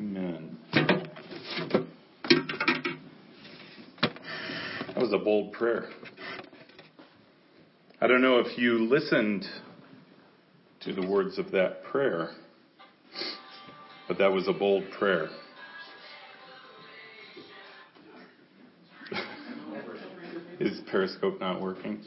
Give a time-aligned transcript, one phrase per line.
[0.00, 0.56] Amen.
[4.86, 5.90] That was a bold prayer.
[8.00, 9.44] I don't know if you listened
[10.84, 12.30] to the words of that prayer,
[14.08, 15.28] but that was a bold prayer.
[20.60, 21.98] Is Periscope not working?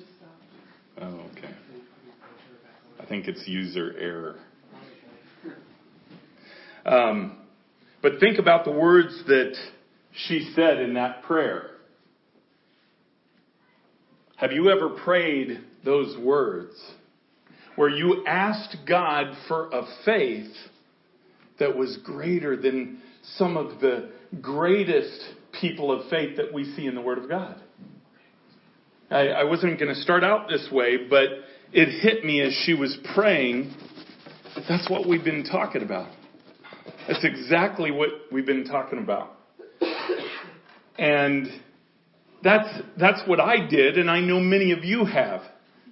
[0.99, 1.53] Oh, okay.
[2.99, 4.39] I think it's user error.
[6.87, 7.42] Um,
[8.03, 9.55] but think about the words that
[10.27, 11.71] she said in that prayer.
[14.35, 16.75] Have you ever prayed those words
[17.77, 20.51] where you asked God for a faith
[21.59, 23.01] that was greater than
[23.37, 25.17] some of the greatest
[25.61, 27.55] people of faith that we see in the Word of God?
[29.09, 31.29] I, I wasn't going to start out this way, but
[31.71, 33.73] it hit me as she was praying.
[34.67, 36.09] That's what we've been talking about.
[37.07, 39.33] That's exactly what we've been talking about.
[40.97, 41.47] And
[42.41, 45.41] that's, that's what I did, and I know many of you have.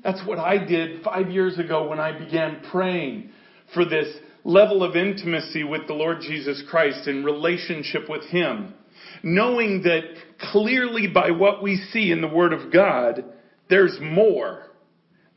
[0.03, 3.31] That's what I did five years ago when I began praying
[3.73, 4.07] for this
[4.43, 8.73] level of intimacy with the Lord Jesus Christ in relationship with Him.
[9.21, 10.03] Knowing that
[10.51, 13.25] clearly by what we see in the Word of God,
[13.69, 14.63] there's more.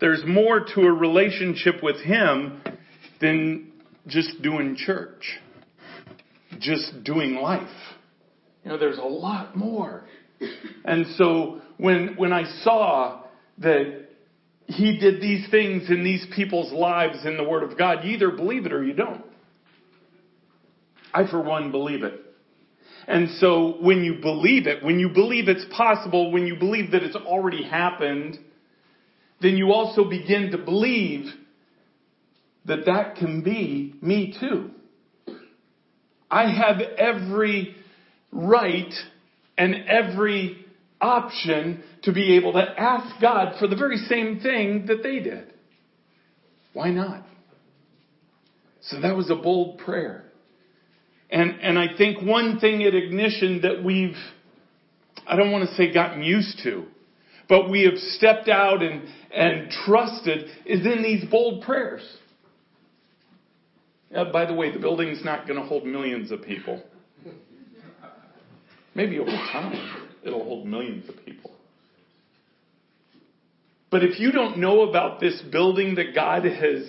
[0.00, 2.62] There's more to a relationship with Him
[3.20, 3.72] than
[4.06, 5.40] just doing church
[6.60, 7.68] just doing life.
[8.64, 10.04] You know, there's a lot more.
[10.86, 13.22] And so when, when I saw
[13.58, 14.08] that
[14.66, 18.30] he did these things in these people's lives in the Word of God, you either
[18.30, 19.24] believe it or you don't.
[21.14, 22.20] I, for one, believe it.
[23.06, 27.02] And so when you believe it, when you believe it's possible, when you believe that
[27.02, 28.38] it's already happened,
[29.40, 31.26] then you also begin to believe
[32.64, 34.70] that that can be me too.
[36.34, 37.76] I have every
[38.32, 38.92] right
[39.56, 40.66] and every
[41.00, 45.54] option to be able to ask God for the very same thing that they did.
[46.72, 47.24] Why not?
[48.82, 50.24] So that was a bold prayer.
[51.30, 54.16] And, and I think one thing at Ignition that we've,
[55.28, 56.84] I don't want to say gotten used to,
[57.48, 62.02] but we have stepped out and, and trusted is in these bold prayers.
[64.14, 66.82] Uh, by the way, the building's not going to hold millions of people.
[68.94, 71.50] Maybe over time, it'll hold millions of people.
[73.90, 76.84] But if you don't know about this building that God has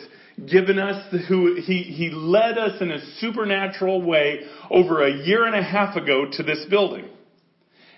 [0.49, 5.55] given us, who he, he led us in a supernatural way over a year and
[5.55, 7.05] a half ago to this building.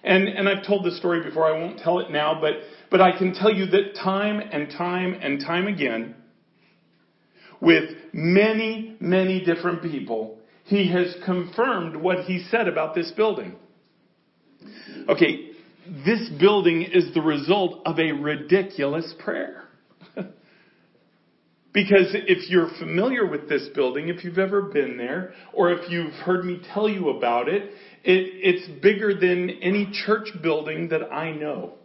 [0.03, 2.53] And, and I've told this story before, I won't tell it now, but,
[2.91, 6.15] but I can tell you that time and time and time again,
[7.61, 13.55] with many, many different people, he has confirmed what he said about this building.
[15.07, 15.51] Okay,
[16.05, 19.63] this building is the result of a ridiculous prayer.
[21.73, 26.13] because if you're familiar with this building, if you've ever been there, or if you've
[26.13, 27.71] heard me tell you about it,
[28.03, 31.75] it it's bigger than any church building that I know.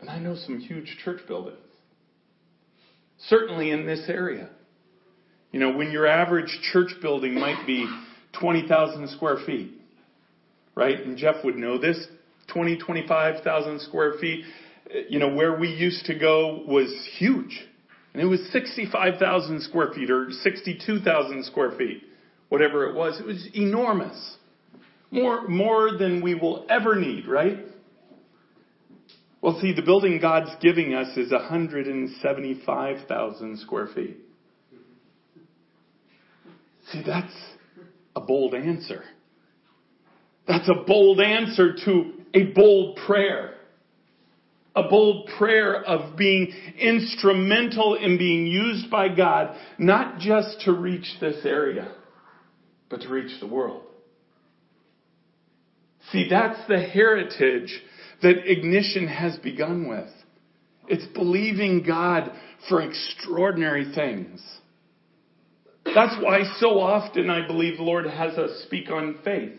[0.00, 1.58] And I know some huge church buildings.
[3.26, 4.48] Certainly in this area.
[5.52, 7.86] You know, when your average church building might be
[8.38, 9.72] 20,000 square feet,
[10.74, 11.00] right?
[11.00, 12.06] And Jeff would know this,
[12.52, 14.44] 20, 25,000 square feet.
[15.08, 17.66] You know, where we used to go was huge.
[18.12, 22.02] And it was 65,000 square feet or 62,000 square feet,
[22.48, 23.20] whatever it was.
[23.20, 24.36] It was enormous.
[25.10, 27.58] More, more than we will ever need, right?
[29.40, 34.16] Well, see, the building God's giving us is 175,000 square feet.
[36.90, 37.32] See, that's
[38.16, 39.04] a bold answer.
[40.46, 43.54] That's a bold answer to a bold prayer.
[44.74, 51.06] A bold prayer of being instrumental in being used by God, not just to reach
[51.20, 51.92] this area,
[52.88, 53.82] but to reach the world.
[56.12, 57.82] See, that's the heritage
[58.22, 60.10] that ignition has begun with.
[60.88, 62.30] It's believing God
[62.68, 64.42] for extraordinary things.
[65.84, 69.58] That's why so often I believe the Lord has us speak on faith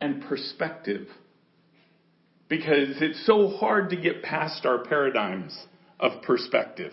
[0.00, 1.08] and perspective.
[2.48, 5.56] Because it's so hard to get past our paradigms
[5.98, 6.92] of perspective.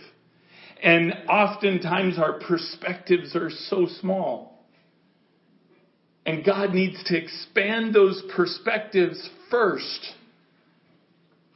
[0.82, 4.53] And oftentimes our perspectives are so small.
[6.26, 10.14] And God needs to expand those perspectives first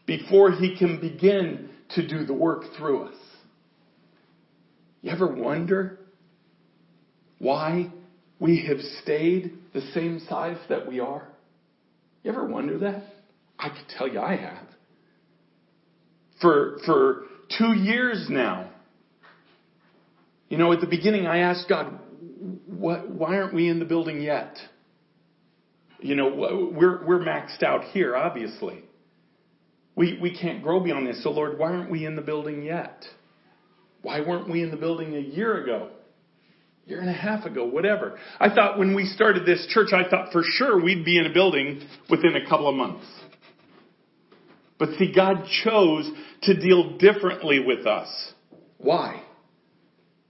[0.05, 3.15] before He can begin to do the work through us.
[5.01, 5.99] You ever wonder
[7.39, 7.91] why
[8.39, 11.27] we have stayed the same size that we are?
[12.23, 13.03] You ever wonder that?
[13.57, 14.67] I can tell you I have.
[16.41, 17.23] For, for
[17.57, 18.69] two years now,
[20.49, 21.99] you know, at the beginning I asked God,
[22.79, 24.55] what, why aren't we in the building yet?
[25.99, 26.29] You know,
[26.73, 28.83] we're, we're maxed out here, obviously.
[29.95, 31.23] We, we can't grow beyond this.
[31.23, 33.03] So Lord, why aren't we in the building yet?
[34.03, 35.89] Why weren't we in the building a year ago?
[36.87, 38.17] year and a half ago, whatever.
[38.39, 41.33] I thought when we started this church, I thought for sure we'd be in a
[41.33, 43.05] building within a couple of months.
[44.79, 46.09] But see, God chose
[46.43, 48.07] to deal differently with us.
[48.77, 49.21] Why?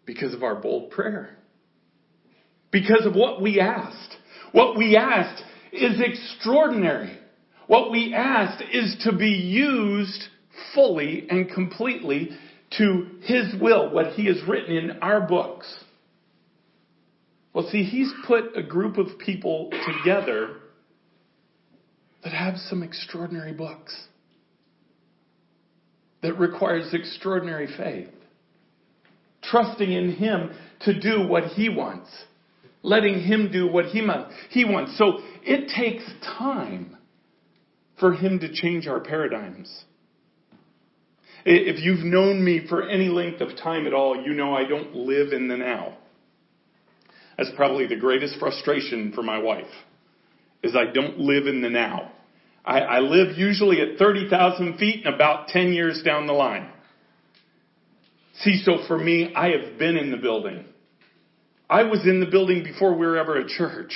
[0.05, 1.36] Because of our bold prayer.
[2.71, 4.15] Because of what we asked.
[4.51, 7.17] What we asked is extraordinary.
[7.67, 10.23] What we asked is to be used
[10.73, 12.31] fully and completely
[12.77, 15.73] to His will, what He has written in our books.
[17.53, 20.57] Well, see, He's put a group of people together
[22.23, 23.95] that have some extraordinary books
[26.21, 28.09] that requires extraordinary faith.
[29.43, 32.09] Trusting in Him to do what He wants.
[32.87, 34.01] Letting Him do what He,
[34.49, 34.97] he wants.
[34.97, 36.95] So it takes time
[37.99, 39.83] for Him to change our paradigms.
[41.43, 44.95] If you've known me for any length of time at all, you know I don't
[44.95, 45.97] live in the now.
[47.37, 49.65] That's probably the greatest frustration for my wife,
[50.63, 52.13] is I don't live in the now.
[52.63, 56.69] I, I live usually at 30,000 feet and about 10 years down the line.
[58.39, 60.65] See, so for me, I have been in the building.
[61.69, 63.93] I was in the building before we were ever a church.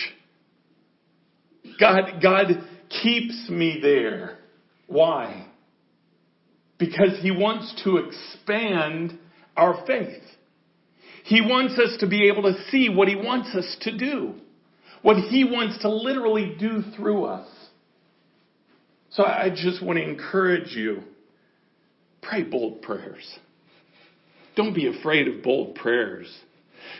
[1.79, 2.47] God, God
[2.89, 4.38] keeps me there.
[4.88, 5.47] Why?
[6.77, 9.18] Because He wants to expand
[9.56, 10.21] our faith.
[11.23, 14.33] He wants us to be able to see what He wants us to do.
[15.01, 17.47] What He wants to literally do through us.
[19.12, 21.03] So I just want to encourage you.
[22.21, 23.27] Pray bold prayers.
[24.56, 26.27] Don't be afraid of bold prayers.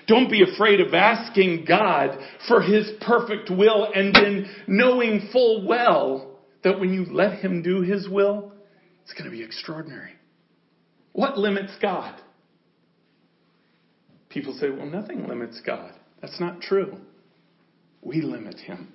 [0.08, 2.18] Don't be afraid of asking God
[2.48, 7.82] for His perfect will and then knowing full well that when you let Him do
[7.82, 8.52] His will,
[9.04, 10.12] it's going to be extraordinary.
[11.14, 12.20] What limits God?
[14.30, 15.94] People say, well, nothing limits God.
[16.22, 16.98] That's not true.
[18.02, 18.94] We limit Him.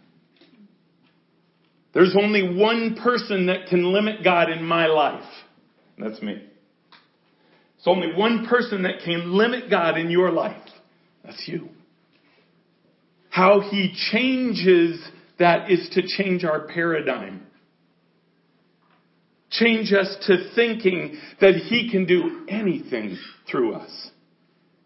[1.92, 5.24] There's only one person that can limit God in my life.
[5.98, 6.42] That's me.
[7.78, 10.60] It's only one person that can limit God in your life.
[11.26, 11.68] That's you.
[13.28, 14.98] How he changes
[15.38, 17.46] that is to change our paradigm.
[19.50, 23.18] Change us to thinking that he can do anything
[23.50, 24.10] through us.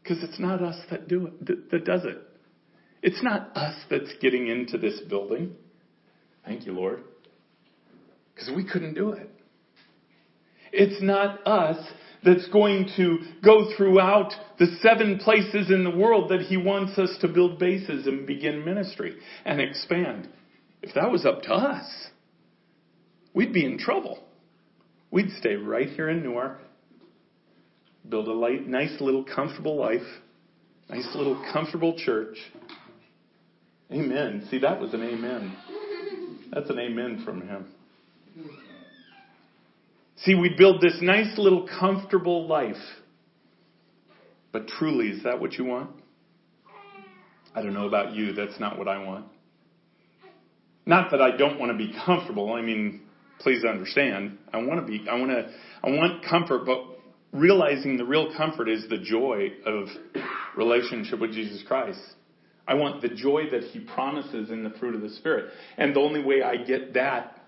[0.03, 2.19] Because it's not us that do it, that, does it.
[3.03, 5.53] It's not us that's getting into this building.
[6.45, 7.05] Thank you, Lord.
[8.35, 9.31] Because we couldn't do it.
[10.73, 11.85] It's not us
[12.25, 17.17] that's going to go throughout the seven places in the world that He wants us
[17.21, 20.29] to build bases and begin ministry and expand.
[20.83, 21.87] If that was up to us,
[23.35, 24.23] we'd be in trouble.
[25.11, 26.59] We'd stay right here in Newark,
[28.09, 30.07] build a light, nice little comfortable life,
[30.89, 32.37] nice little comfortable church.
[33.91, 34.47] Amen.
[34.51, 35.57] See, that was an amen.
[36.53, 37.67] That's an amen from him.
[40.25, 42.77] See, we build this nice little comfortable life.
[44.53, 45.91] But truly, is that what you want?
[47.55, 49.27] I don't know about you, that's not what I want.
[50.87, 52.53] Not that I don't want to be comfortable.
[52.53, 53.03] I mean,
[53.39, 54.39] please understand.
[54.53, 55.51] I want to be, I want to,
[55.83, 56.85] I want comfort, but
[57.33, 59.89] realizing the real comfort is the joy of
[60.57, 62.01] relationship with Jesus Christ.
[62.69, 65.51] I want the joy that He promises in the fruit of the Spirit.
[65.77, 67.40] And the only way I get that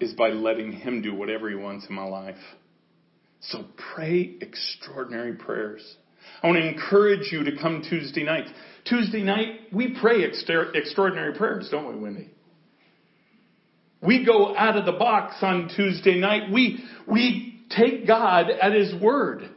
[0.00, 2.36] is by letting Him do whatever He wants in my life.
[3.40, 3.64] So
[3.94, 5.96] pray extraordinary prayers.
[6.42, 8.46] I want to encourage you to come Tuesday night.
[8.84, 12.30] Tuesday night, we pray extra- extraordinary prayers, don't we, Wendy?
[14.02, 16.52] We go out of the box on Tuesday night.
[16.52, 19.48] We, we take God at His word.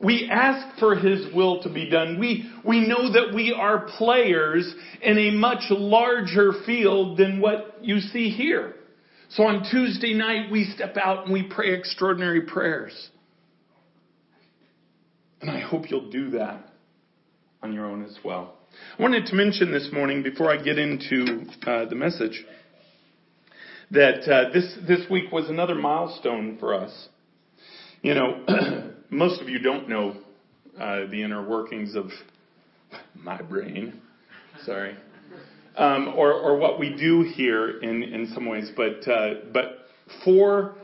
[0.00, 2.20] We ask for His will to be done.
[2.20, 7.98] We, we know that we are players in a much larger field than what you
[8.00, 8.74] see here.
[9.30, 13.10] So on Tuesday night, we step out and we pray extraordinary prayers.
[15.40, 16.64] And I hope you'll do that
[17.62, 18.54] on your own as well.
[18.98, 22.44] I wanted to mention this morning, before I get into uh, the message,
[23.90, 27.08] that uh, this, this week was another milestone for us.
[28.02, 28.44] You know,
[29.10, 30.16] most of you don't know
[30.78, 32.10] uh, the inner workings of
[33.14, 34.00] my brain,
[34.64, 34.96] sorry,
[35.76, 38.70] um, or, or what we do here in, in some ways.
[38.76, 39.86] But, uh, but
[40.24, 40.76] for,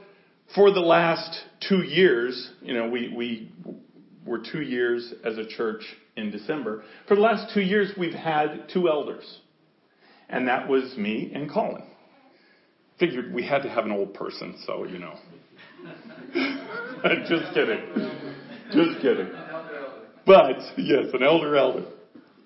[0.54, 1.38] for the last
[1.68, 3.52] two years, you know, we, we
[4.24, 5.82] were two years as a church
[6.16, 6.82] in December.
[7.08, 9.40] For the last two years, we've had two elders.
[10.28, 11.84] And that was me and Colin.
[12.98, 15.18] Figured we had to have an old person, so, you know.
[17.28, 17.82] Just kidding.
[18.72, 19.30] Just kidding.
[20.24, 21.84] But, yes, an elder elder.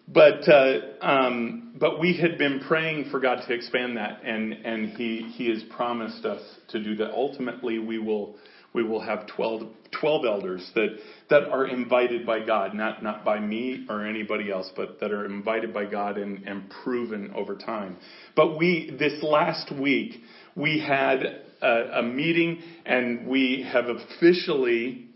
[0.09, 4.97] But, uh, um, but we had been praying for God to expand that, and, and
[4.97, 7.13] he, he has promised us to do that.
[7.13, 8.35] Ultimately, we will,
[8.73, 9.69] we will have 12,
[10.01, 10.97] 12 elders that,
[11.31, 15.25] that are invited by God, not, not by me or anybody else, but that are
[15.25, 17.97] invited by God and, and proven over time.
[18.35, 20.21] But we, this last week,
[20.57, 25.09] we had a, a meeting and we have officially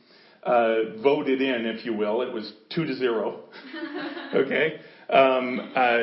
[0.42, 2.22] uh, voted in, if you will.
[2.22, 3.40] It was two to zero.
[4.34, 5.96] okay, um, uh,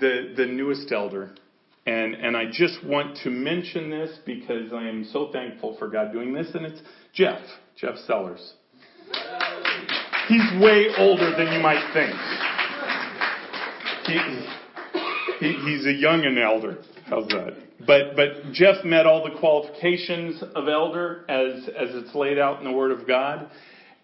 [0.00, 1.30] the the newest elder,
[1.86, 6.12] and and I just want to mention this because I am so thankful for God
[6.12, 6.80] doing this, and it's
[7.12, 7.40] Jeff
[7.76, 8.54] Jeff Sellers.
[10.28, 12.14] He's way older than you might think.
[14.06, 16.78] He, he, he's a young and elder.
[17.06, 17.56] How's that?
[17.86, 22.64] But but Jeff met all the qualifications of elder as as it's laid out in
[22.64, 23.50] the Word of God.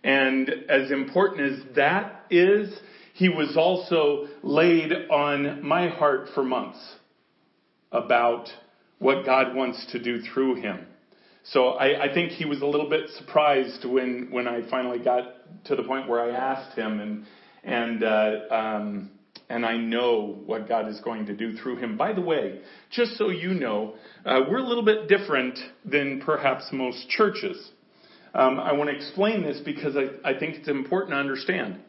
[0.02, 2.73] And as important as that is,
[3.14, 6.78] he was also laid on my heart for months
[7.90, 8.49] about
[8.99, 10.87] what God wants to do through him.
[11.45, 15.64] So I, I, think he was a little bit surprised when, when I finally got
[15.66, 17.25] to the point where I asked him, and
[17.62, 19.11] and uh, um,
[19.48, 21.96] and I know what God is going to do through him.
[21.96, 22.60] By the way,
[22.90, 27.70] just so you know, uh, we're a little bit different than perhaps most churches.
[28.34, 31.80] Um, I want to explain this because I, I think it's important to understand.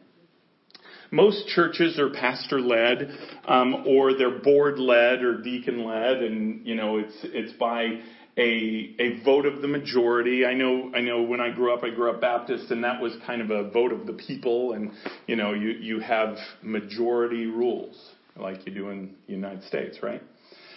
[1.10, 3.10] Most churches are pastor led,
[3.46, 8.00] um, or they're board led or deacon led, and you know it's it's by
[8.38, 10.46] a a vote of the majority.
[10.46, 13.14] I know I know when I grew up, I grew up Baptist, and that was
[13.26, 14.92] kind of a vote of the people, and
[15.26, 17.96] you know you you have majority rules
[18.36, 20.22] like you do in the United States, right?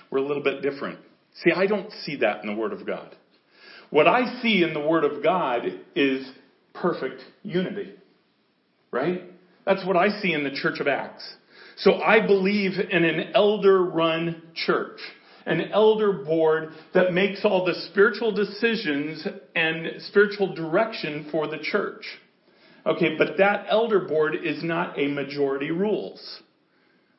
[0.10, 1.00] We're a little bit different.
[1.44, 3.16] See, I don't see that in the Word of God.
[3.92, 5.66] What I see in the Word of God
[5.96, 6.30] is
[6.74, 7.94] perfect unity,
[8.90, 9.24] right?
[9.66, 11.36] That's what I see in the Church of Acts.
[11.78, 15.00] So I believe in an elder run church
[15.46, 22.06] an elder board that makes all the spiritual decisions and spiritual direction for the church.
[22.86, 26.42] Okay, but that elder board is not a majority rules.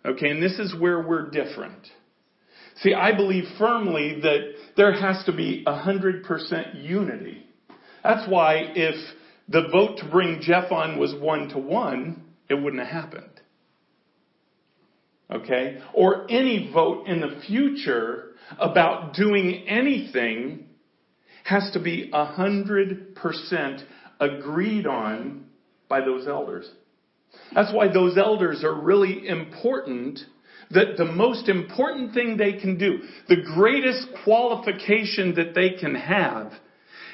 [0.05, 1.87] Okay, and this is where we're different.
[2.81, 7.47] See, I believe firmly that there has to be 100% unity.
[8.02, 8.97] That's why if
[9.49, 13.32] the vote to bring Jeff on was one to one, it wouldn't have happened
[15.33, 20.67] okay, or any vote in the future about doing anything
[21.45, 23.83] has to be a hundred percent
[24.21, 25.47] agreed on
[25.89, 26.71] by those elders.
[27.55, 30.21] That's why those elders are really important.
[30.71, 36.53] That the most important thing they can do, the greatest qualification that they can have,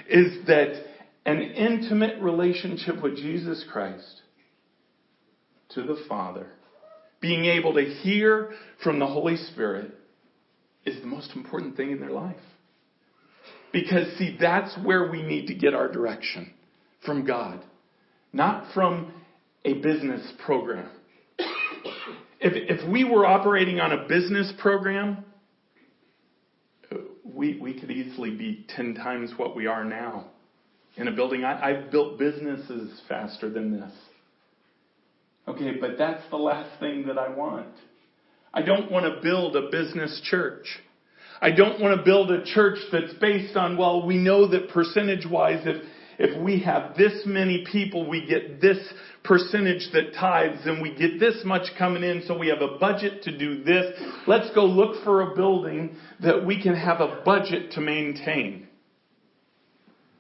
[0.09, 0.81] is that
[1.27, 4.23] an intimate relationship with Jesus Christ
[5.71, 6.53] to the Father
[7.21, 9.93] being able to hear from the Holy Spirit
[10.85, 12.37] is the most important thing in their life.
[13.73, 16.53] Because, see, that's where we need to get our direction
[17.05, 17.63] from God,
[18.33, 19.13] not from
[19.65, 20.89] a business program.
[22.41, 25.25] If, if we were operating on a business program,
[27.25, 30.29] we, we could easily be 10 times what we are now
[30.97, 31.45] in a building.
[31.45, 33.93] I, I've built businesses faster than this.
[35.49, 37.73] Okay, but that's the last thing that I want.
[38.53, 40.67] I don't want to build a business church.
[41.41, 45.25] I don't want to build a church that's based on, well, we know that percentage
[45.25, 45.83] wise, if,
[46.19, 48.79] if we have this many people, we get this
[49.25, 53.23] percentage that tithes and we get this much coming in, so we have a budget
[53.23, 53.87] to do this.
[54.27, 58.69] Let's go look for a building that we can have a budget to maintain.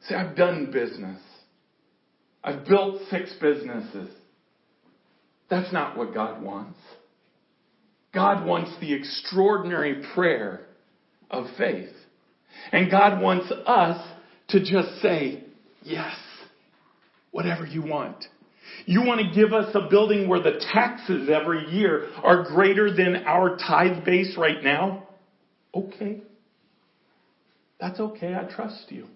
[0.02, 1.20] See, I've done business.
[2.42, 4.10] I've built six businesses.
[5.50, 6.78] That's not what God wants.
[8.12, 10.66] God wants the extraordinary prayer
[11.30, 11.90] of faith.
[12.72, 14.04] And God wants us
[14.48, 15.44] to just say,
[15.82, 16.14] yes,
[17.30, 18.24] whatever you want.
[18.86, 23.24] You want to give us a building where the taxes every year are greater than
[23.26, 25.08] our tithe base right now?
[25.74, 26.22] Okay.
[27.80, 28.34] That's okay.
[28.34, 29.06] I trust you.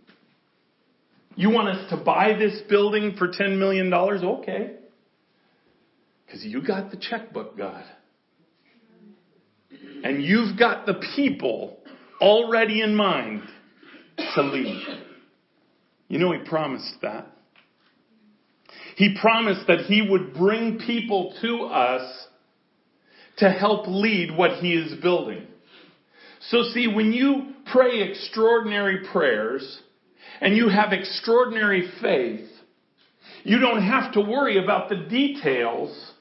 [1.35, 3.93] You want us to buy this building for $10 million?
[3.93, 4.77] Okay.
[6.33, 7.85] Because you got the checkbook, God.
[10.03, 11.77] And you've got the people
[12.23, 13.43] already in mind
[14.35, 14.83] to lead.
[16.09, 17.27] You know, He promised that.
[18.97, 22.27] He promised that He would bring people to us
[23.37, 25.47] to help lead what He is building.
[26.49, 29.81] So see, when you pray extraordinary prayers
[30.41, 32.49] and you have extraordinary faith,
[33.45, 36.13] you don't have to worry about the details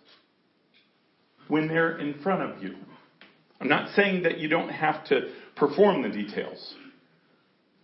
[1.51, 2.73] when they're in front of you.
[3.59, 6.75] I'm not saying that you don't have to perform the details.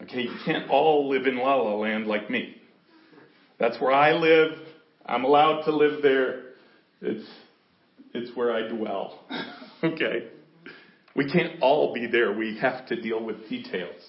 [0.03, 2.55] Okay, you can't all live in La La Land like me.
[3.59, 4.57] That's where I live.
[5.05, 6.43] I'm allowed to live there.
[7.01, 7.27] It's,
[8.13, 9.25] it's where I dwell.
[9.83, 10.27] okay.
[11.13, 12.31] We can't all be there.
[12.31, 14.01] We have to deal with details.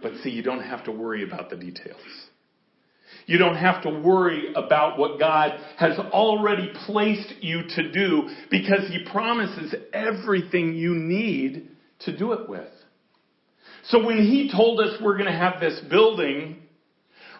[0.00, 2.00] But see, you don't have to worry about the details.
[3.26, 8.88] You don't have to worry about what God has already placed you to do because
[8.88, 11.68] He promises everything you need
[12.00, 12.68] to do it with.
[13.88, 16.56] So when He told us we're going to have this building,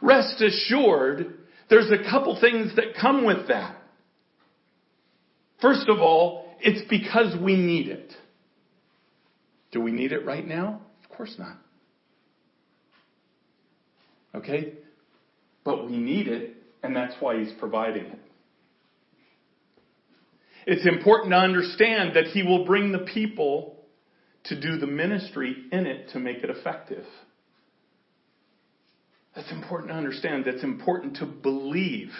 [0.02, 1.38] rest assured
[1.70, 3.76] there's a couple things that come with that.
[5.60, 8.12] First of all, it's because we need it.
[9.72, 10.80] Do we need it right now?
[11.04, 11.56] Of course not.
[14.34, 14.74] Okay?
[15.68, 18.18] But we need it, and that's why He's providing it.
[20.66, 23.76] It's important to understand that He will bring the people
[24.44, 27.04] to do the ministry in it to make it effective.
[29.36, 30.46] That's important to understand.
[30.46, 32.12] That's important to believe,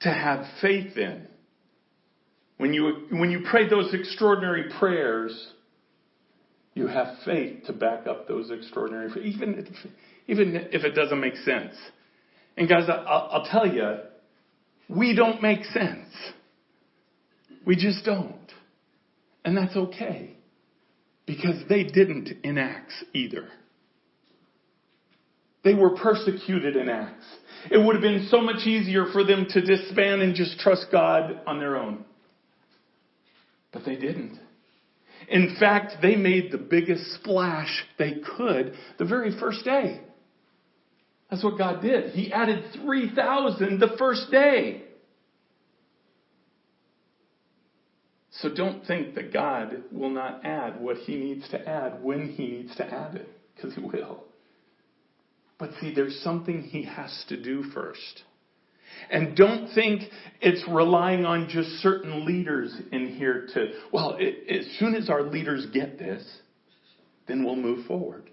[0.00, 1.28] to have faith in.
[2.56, 5.52] When you, when you pray those extraordinary prayers,
[6.74, 9.66] you have faith to back up those extraordinary, even if,
[10.26, 11.76] even if it doesn't make sense.
[12.56, 13.96] And guys, I'll, I'll tell you,
[14.88, 16.08] we don't make sense.
[17.64, 18.36] We just don't.
[19.44, 20.36] And that's okay.
[21.26, 23.48] Because they didn't in Acts either.
[25.64, 27.24] They were persecuted in Acts.
[27.70, 31.40] It would have been so much easier for them to disband and just trust God
[31.46, 32.04] on their own.
[33.72, 34.38] But they didn't.
[35.28, 40.00] In fact, they made the biggest splash they could the very first day.
[41.32, 42.10] That's what God did.
[42.10, 44.82] He added 3,000 the first day.
[48.32, 52.48] So don't think that God will not add what he needs to add when he
[52.48, 54.24] needs to add it, because he will.
[55.58, 58.24] But see, there's something he has to do first.
[59.10, 60.02] And don't think
[60.42, 65.22] it's relying on just certain leaders in here to, well, it, as soon as our
[65.22, 66.22] leaders get this,
[67.26, 68.28] then we'll move forward.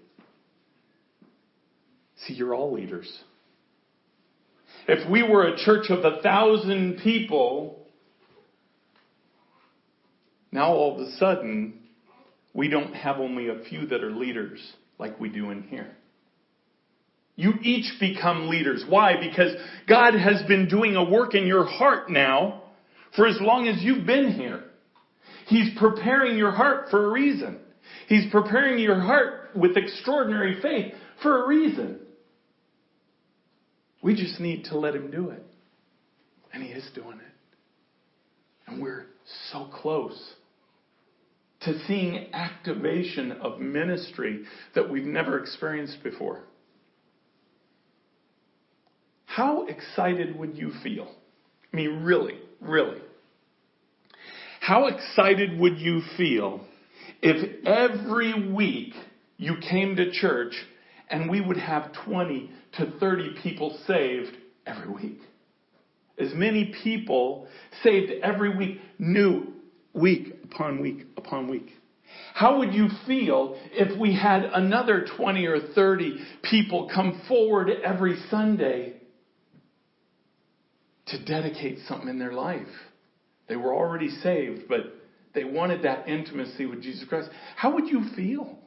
[2.26, 3.10] See, you're all leaders.
[4.88, 7.86] If we were a church of a thousand people,
[10.52, 11.80] now all of a sudden,
[12.52, 14.60] we don't have only a few that are leaders
[14.98, 15.96] like we do in here.
[17.36, 18.84] You each become leaders.
[18.86, 19.14] Why?
[19.18, 19.54] Because
[19.88, 22.64] God has been doing a work in your heart now
[23.16, 24.64] for as long as you've been here.
[25.46, 27.58] He's preparing your heart for a reason.
[28.08, 32.00] He's preparing your heart with extraordinary faith for a reason.
[34.02, 35.44] We just need to let Him do it.
[36.52, 38.66] And He is doing it.
[38.66, 39.06] And we're
[39.52, 40.18] so close
[41.62, 46.44] to seeing activation of ministry that we've never experienced before.
[49.26, 51.14] How excited would you feel?
[51.72, 53.00] I mean, really, really.
[54.60, 56.60] How excited would you feel
[57.22, 58.94] if every week
[59.36, 60.54] you came to church
[61.08, 65.20] and we would have 20 to 30 people saved every week.
[66.18, 67.46] As many people
[67.82, 69.46] saved every week, new
[69.92, 71.70] week upon week upon week.
[72.34, 78.16] How would you feel if we had another 20 or 30 people come forward every
[78.30, 78.94] Sunday
[81.06, 82.66] to dedicate something in their life?
[83.48, 84.94] They were already saved, but
[85.34, 87.30] they wanted that intimacy with Jesus Christ.
[87.56, 88.59] How would you feel?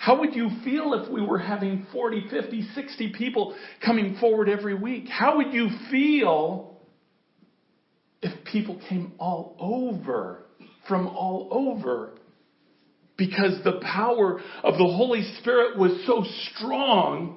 [0.00, 4.74] How would you feel if we were having 40, 50, 60 people coming forward every
[4.74, 5.08] week?
[5.10, 6.80] How would you feel
[8.22, 10.46] if people came all over,
[10.88, 12.12] from all over?
[13.18, 17.36] Because the power of the Holy Spirit was so strong,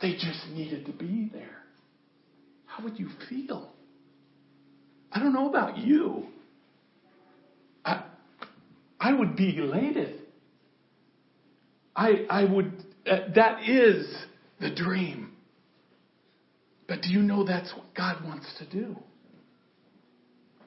[0.00, 1.58] they just needed to be there.
[2.64, 3.68] How would you feel?
[5.12, 6.28] I don't know about you.
[7.84, 8.04] I,
[8.98, 10.23] I would be elated.
[11.96, 12.72] I, I would,
[13.10, 14.12] uh, that is
[14.60, 15.32] the dream.
[16.86, 18.96] But do you know that's what God wants to do?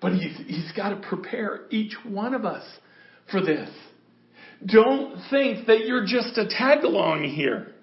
[0.01, 2.63] But he's, he's got to prepare each one of us
[3.31, 3.69] for this.
[4.65, 7.73] Don't think that you're just a tag along here.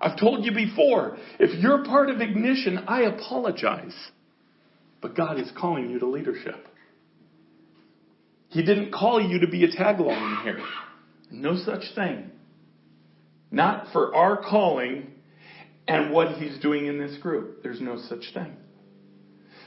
[0.00, 3.94] I've told you before, if you're part of ignition, I apologize.
[5.00, 6.66] But God is calling you to leadership.
[8.48, 10.58] He didn't call you to be a tag along here.
[11.30, 12.31] No such thing.
[13.52, 15.12] Not for our calling
[15.86, 17.62] and what He's doing in this group.
[17.62, 18.56] There's no such thing.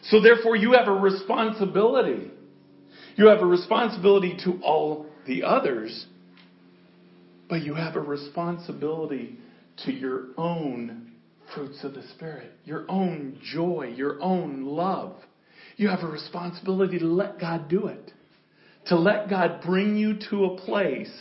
[0.09, 2.31] So therefore, you have a responsibility.
[3.15, 6.05] You have a responsibility to all the others,
[7.49, 9.37] but you have a responsibility
[9.85, 11.11] to your own
[11.53, 15.15] fruits of the Spirit, your own joy, your own love.
[15.77, 18.11] You have a responsibility to let God do it,
[18.87, 21.13] to let God bring you to a place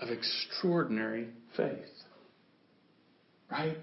[0.00, 1.78] of extraordinary faith.
[3.50, 3.76] Right?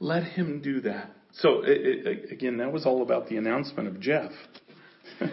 [0.00, 1.10] Let Him do that.
[1.34, 4.30] So, it, it, again, that was all about the announcement of Jeff.
[5.18, 5.28] but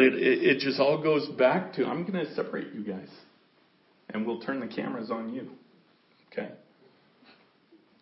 [0.00, 3.08] it, it just all goes back to I'm going to separate you guys,
[4.10, 5.50] and we'll turn the cameras on you.
[6.32, 6.50] Okay?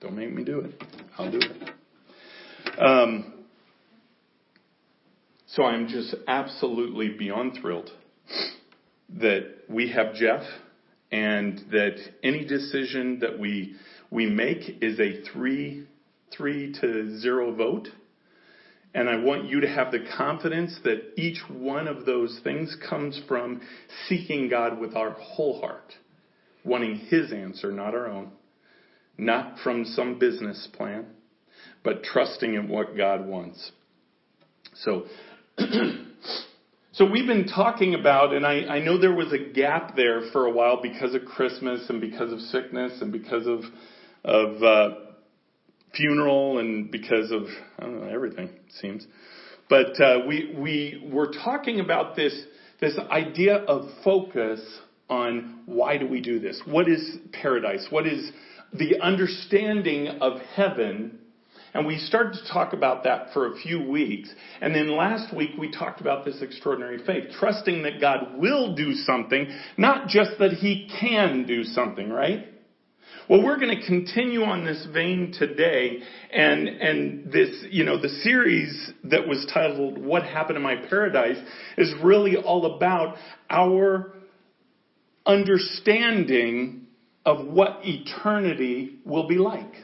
[0.00, 0.82] Don't make me do it.
[1.18, 1.70] I'll do it.
[2.80, 3.34] Um,
[5.48, 7.90] so I'm just absolutely beyond thrilled
[9.18, 10.42] that we have Jeff
[11.10, 13.74] and that any decision that we
[14.10, 15.86] we make is a three
[16.36, 17.88] three to zero vote.
[18.92, 23.20] And I want you to have the confidence that each one of those things comes
[23.28, 23.60] from
[24.08, 25.94] seeking God with our whole heart,
[26.64, 28.32] wanting His answer, not our own,
[29.16, 31.06] not from some business plan,
[31.84, 33.70] but trusting in what God wants.
[34.74, 35.04] So,
[37.00, 40.44] so we've been talking about, and I, I know there was a gap there for
[40.44, 43.60] a while because of Christmas and because of sickness and because of
[44.22, 44.94] of uh,
[45.96, 47.44] funeral and because of
[47.78, 49.06] I don't know everything it seems.
[49.70, 52.38] But uh, we we were talking about this
[52.82, 54.60] this idea of focus
[55.08, 56.60] on why do we do this?
[56.66, 57.86] What is paradise?
[57.88, 58.30] What is
[58.74, 61.19] the understanding of heaven?
[61.72, 64.28] And we started to talk about that for a few weeks.
[64.60, 68.92] And then last week we talked about this extraordinary faith, trusting that God will do
[68.94, 72.46] something, not just that He can do something, right?
[73.28, 76.00] Well, we're going to continue on this vein today
[76.32, 81.38] and, and this, you know, the series that was titled What Happened in My Paradise
[81.78, 83.14] is really all about
[83.48, 84.14] our
[85.24, 86.88] understanding
[87.24, 89.74] of what eternity will be like.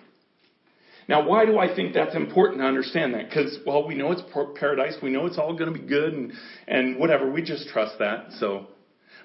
[1.09, 3.29] Now, why do I think that's important to understand that?
[3.29, 4.23] Because, well, we know it's
[4.59, 4.95] paradise.
[5.03, 6.33] We know it's all going to be good and,
[6.67, 7.31] and whatever.
[7.31, 8.33] We just trust that.
[8.41, 8.67] So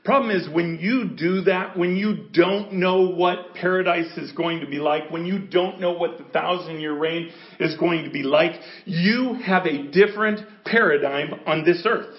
[0.03, 4.65] Problem is when you do that, when you don't know what paradise is going to
[4.65, 8.23] be like, when you don't know what the thousand year reign is going to be
[8.23, 8.53] like,
[8.85, 12.15] you have a different paradigm on this earth.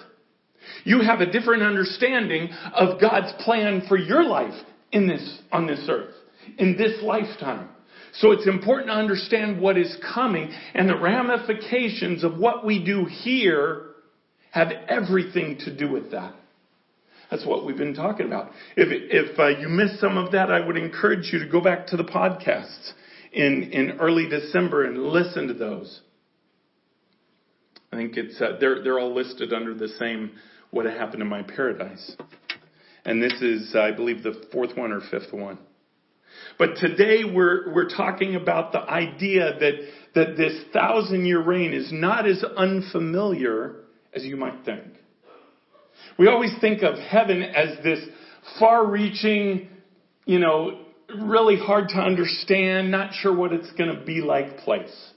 [0.85, 4.55] You have a different understanding of God's plan for your life
[4.93, 6.13] in this, on this earth,
[6.57, 7.67] in this lifetime.
[8.13, 13.05] So it's important to understand what is coming and the ramifications of what we do
[13.05, 13.87] here
[14.51, 16.33] have everything to do with that.
[17.31, 18.51] That's what we've been talking about.
[18.77, 21.87] If, if uh, you missed some of that, I would encourage you to go back
[21.87, 22.91] to the podcasts
[23.31, 26.01] in, in early December and listen to those.
[27.91, 30.33] I think it's, uh, they're, they're all listed under the same
[30.69, 32.15] What Happened in My Paradise.
[33.05, 35.57] And this is, I believe, the fourth one or fifth one.
[36.57, 39.73] But today we're, we're talking about the idea that,
[40.15, 43.75] that this thousand year reign is not as unfamiliar
[44.13, 44.83] as you might think.
[46.17, 47.99] We always think of heaven as this
[48.59, 49.69] far reaching,
[50.25, 50.79] you know,
[51.21, 55.11] really hard to understand, not sure what it's going to be like place.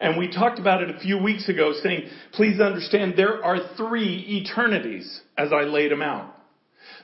[0.00, 4.42] And we talked about it a few weeks ago saying, please understand there are three
[4.42, 6.34] eternities as I laid them out.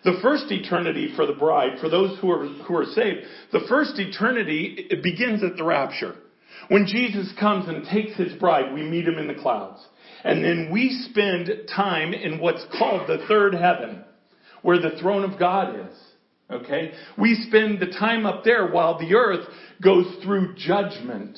[0.06, 3.98] The first eternity for the bride, for those who are, who are saved, the first
[3.98, 6.14] eternity it begins at the rapture.
[6.68, 9.84] When Jesus comes and takes his bride, we meet him in the clouds.
[10.22, 14.04] And then we spend time in what's called the third heaven,
[14.62, 15.98] where the throne of God is.
[16.52, 16.92] Okay?
[17.18, 19.48] We spend the time up there while the earth
[19.82, 21.36] goes through judgment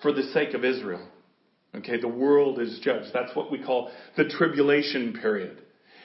[0.00, 1.06] for the sake of Israel.
[1.76, 2.00] Okay?
[2.00, 3.10] The world is judged.
[3.12, 5.58] That's what we call the tribulation period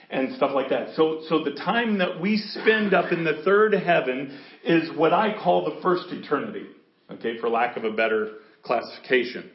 [0.09, 0.95] and stuff like that.
[0.95, 5.35] So, so the time that we spend up in the third heaven is what I
[5.41, 6.65] call the first eternity.
[7.11, 7.37] Okay?
[7.39, 9.49] For lack of a better classification.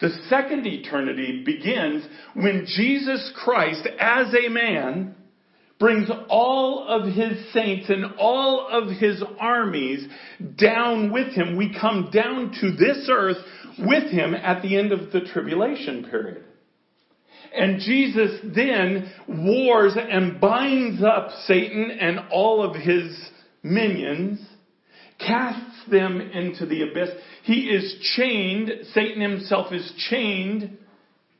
[0.00, 5.14] The second eternity begins when Jesus Christ, as a man,
[5.78, 10.06] brings all of his saints and all of his armies
[10.58, 11.56] down with him.
[11.56, 13.36] We come down to this earth
[13.78, 16.45] with him at the end of the tribulation period.
[17.56, 23.30] And Jesus then wars and binds up Satan and all of his
[23.62, 24.40] minions,
[25.18, 27.10] casts them into the abyss.
[27.42, 30.76] He is chained, Satan himself is chained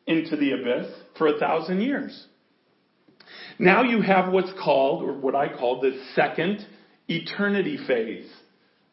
[0.07, 2.27] into the abyss for a thousand years.
[3.59, 6.65] Now you have what's called, or what I call the second
[7.09, 8.31] eternity phase.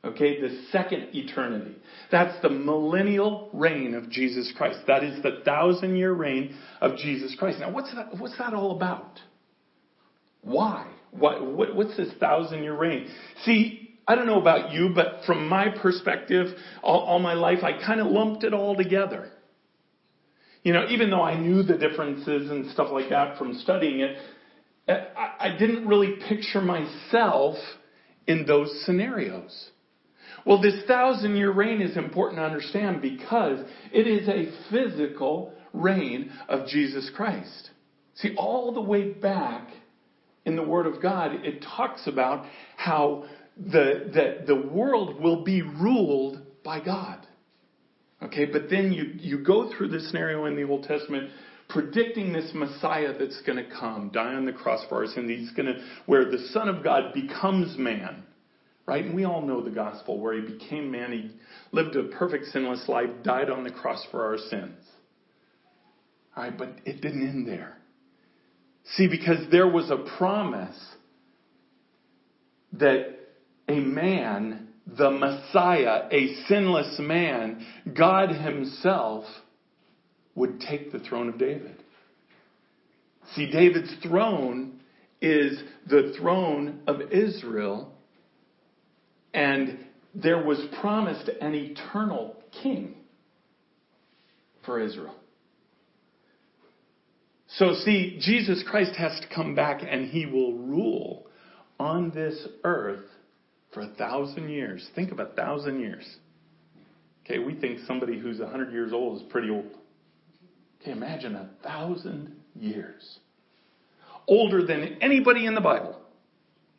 [0.05, 1.75] Okay, the second eternity.
[2.13, 4.81] That's the millennial reign of Jesus Christ.
[4.85, 7.59] That is the thousand year reign of Jesus Christ.
[7.59, 9.19] Now, what's that, what's that all about?
[10.43, 10.85] Why?
[11.09, 13.09] What, what, what's this thousand year reign?
[13.45, 17.83] See, I don't know about you, but from my perspective, all, all my life, I
[17.83, 19.31] kind of lumped it all together.
[20.61, 24.17] You know, even though I knew the differences and stuff like that from studying it,
[24.87, 27.55] I, I didn't really picture myself
[28.27, 29.71] in those scenarios.
[30.45, 33.59] Well, this thousand year reign is important to understand because
[33.91, 37.69] it is a physical reign of Jesus Christ.
[38.15, 39.69] See, all the way back
[40.45, 43.25] in the Word of God, it talks about how
[43.57, 47.25] the, the, the world will be ruled by God.
[48.21, 51.29] Okay, but then you, you go through the scenario in the Old Testament
[51.69, 55.51] predicting this Messiah that's going to come, die on the cross for us, and he's
[55.51, 58.23] going to, where the Son of God becomes man.
[58.85, 59.05] Right?
[59.05, 61.11] And we all know the gospel where he became man.
[61.11, 61.31] He
[61.71, 64.77] lived a perfect sinless life, died on the cross for our sins.
[66.35, 67.77] All right, but it didn't end there.
[68.95, 70.77] See, because there was a promise
[72.73, 73.19] that
[73.69, 77.65] a man, the Messiah, a sinless man,
[77.95, 79.23] God Himself,
[80.35, 81.81] would take the throne of David.
[83.35, 84.81] See, David's throne
[85.21, 87.93] is the throne of Israel
[89.33, 89.79] and
[90.13, 92.95] there was promised an eternal king
[94.65, 95.15] for Israel.
[97.47, 101.27] So, see, Jesus Christ has to come back and he will rule
[101.79, 103.05] on this earth
[103.73, 104.87] for a thousand years.
[104.95, 106.03] Think of a thousand years.
[107.25, 109.65] Okay, we think somebody who's a hundred years old is pretty old.
[110.81, 113.19] Okay, imagine a thousand years.
[114.27, 115.99] Older than anybody in the Bible.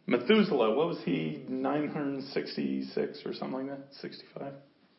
[0.07, 3.87] Methuselah, what was he, 966 or something like that?
[4.01, 4.53] 65?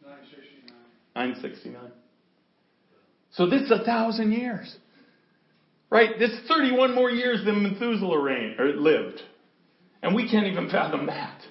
[0.03, 0.73] 969.
[1.15, 1.91] 969.
[3.31, 4.75] So this is a thousand years.
[5.89, 6.17] Right?
[6.17, 9.21] This 31 more years than Methuselah reigned, or lived.
[10.01, 11.41] And we can't even fathom that.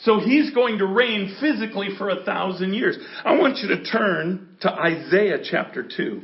[0.00, 2.96] So he's going to reign physically for a thousand years.
[3.24, 6.22] I want you to turn to Isaiah chapter 2.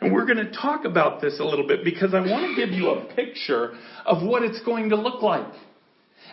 [0.00, 2.74] And we're going to talk about this a little bit because I want to give
[2.74, 3.72] you a picture
[4.04, 5.52] of what it's going to look like.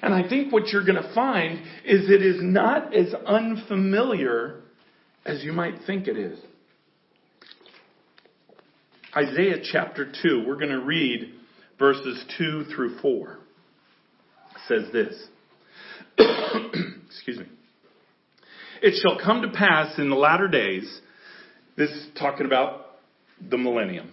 [0.02, 4.62] And I think what you're going to find is it is not as unfamiliar
[5.26, 6.38] as you might think it is.
[9.15, 11.34] Isaiah chapter 2, we're going to read
[11.78, 13.32] verses 2 through 4.
[13.32, 13.38] It
[14.67, 15.28] says this.
[17.08, 17.45] Excuse me.
[18.82, 20.99] It shall come to pass in the latter days,
[21.78, 22.82] this talking about
[23.49, 24.12] the millennium.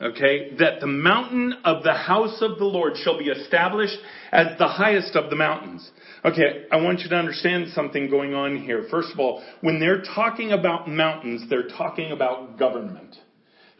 [0.00, 0.54] Okay?
[0.58, 3.96] That the mountain of the house of the Lord shall be established
[4.32, 5.88] as the highest of the mountains.
[6.24, 8.86] Okay, I want you to understand something going on here.
[8.90, 13.16] First of all, when they're talking about mountains, they're talking about government.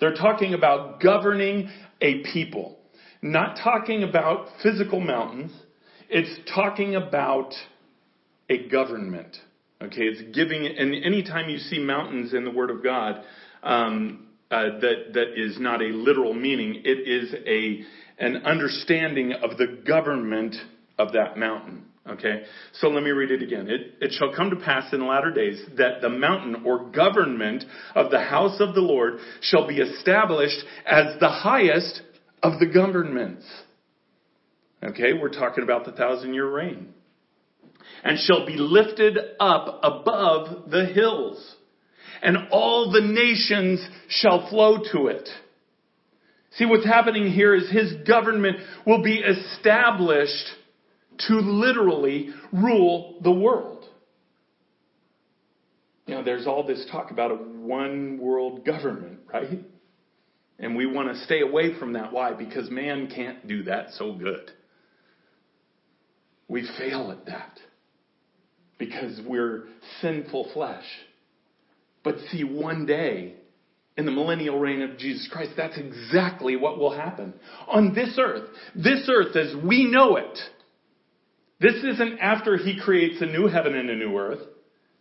[0.00, 2.78] They're talking about governing a people.
[3.22, 5.52] Not talking about physical mountains.
[6.08, 7.54] It's talking about
[8.50, 9.36] a government.
[9.80, 13.22] Okay, it's giving, and anytime you see mountains in the Word of God,
[13.62, 16.82] um, uh, that that is not a literal meaning.
[16.84, 17.84] It is a
[18.22, 20.54] an understanding of the government
[20.98, 21.86] of that mountain.
[22.06, 22.42] Okay,
[22.74, 23.68] so let me read it again.
[23.70, 27.64] It, it shall come to pass in the latter days that the mountain or government
[27.94, 32.02] of the house of the Lord shall be established as the highest
[32.42, 33.46] of the governments.
[34.82, 36.92] Okay, we're talking about the thousand year reign.
[38.02, 41.56] And shall be lifted up above the hills
[42.22, 45.28] and all the nations shall flow to it.
[46.52, 50.46] See, what's happening here is his government will be established
[51.28, 53.84] to literally rule the world.
[56.06, 59.60] You know, there's all this talk about a one world government, right?
[60.58, 62.12] And we want to stay away from that.
[62.12, 62.34] Why?
[62.34, 64.50] Because man can't do that so good.
[66.48, 67.58] We fail at that
[68.78, 69.68] because we're
[70.00, 70.84] sinful flesh.
[72.04, 73.34] But see, one day,
[73.96, 77.34] in the millennial reign of Jesus Christ, that's exactly what will happen.
[77.68, 80.38] On this earth, this earth as we know it,
[81.60, 84.40] this isn't after he creates a new heaven and a new earth.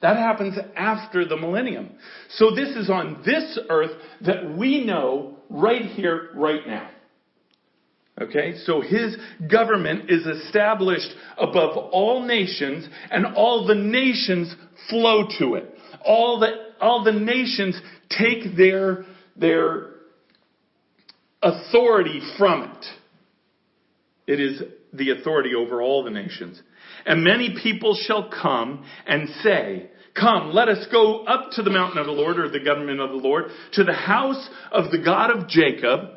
[0.01, 1.91] That happens after the millennium.
[2.31, 6.89] So this is on this earth that we know right here, right now.
[8.19, 9.15] Okay, so his
[9.49, 11.09] government is established
[11.39, 14.53] above all nations and all the nations
[14.89, 15.75] flow to it.
[16.05, 16.47] All the,
[16.79, 19.91] all the nations take their, their
[21.41, 22.85] authority from it.
[24.27, 24.61] It is
[24.93, 26.61] the authority over all the nations.
[27.05, 31.97] And many people shall come and say, Come, let us go up to the mountain
[31.97, 35.31] of the Lord, or the government of the Lord, to the house of the God
[35.31, 36.09] of Jacob,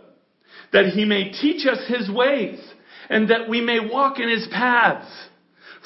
[0.73, 2.59] that he may teach us his ways,
[3.09, 5.09] and that we may walk in his paths.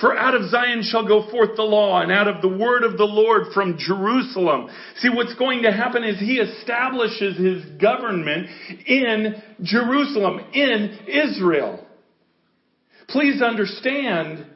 [0.00, 2.96] For out of Zion shall go forth the law, and out of the word of
[2.96, 4.68] the Lord from Jerusalem.
[4.98, 8.46] See, what's going to happen is he establishes his government
[8.86, 11.84] in Jerusalem, in Israel.
[13.08, 14.46] Please understand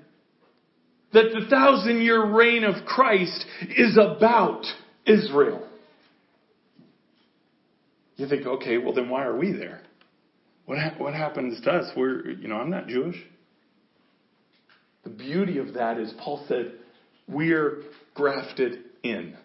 [1.12, 3.44] that the thousand year reign of Christ
[3.76, 4.64] is about
[5.06, 5.66] Israel.
[8.16, 9.82] You think, okay, well then why are we there?
[10.66, 11.90] What, ha- what happens to us?
[11.96, 13.16] We're, you know, I'm not Jewish.
[15.04, 16.72] The beauty of that is Paul said,
[17.28, 17.82] we're
[18.14, 19.36] grafted in.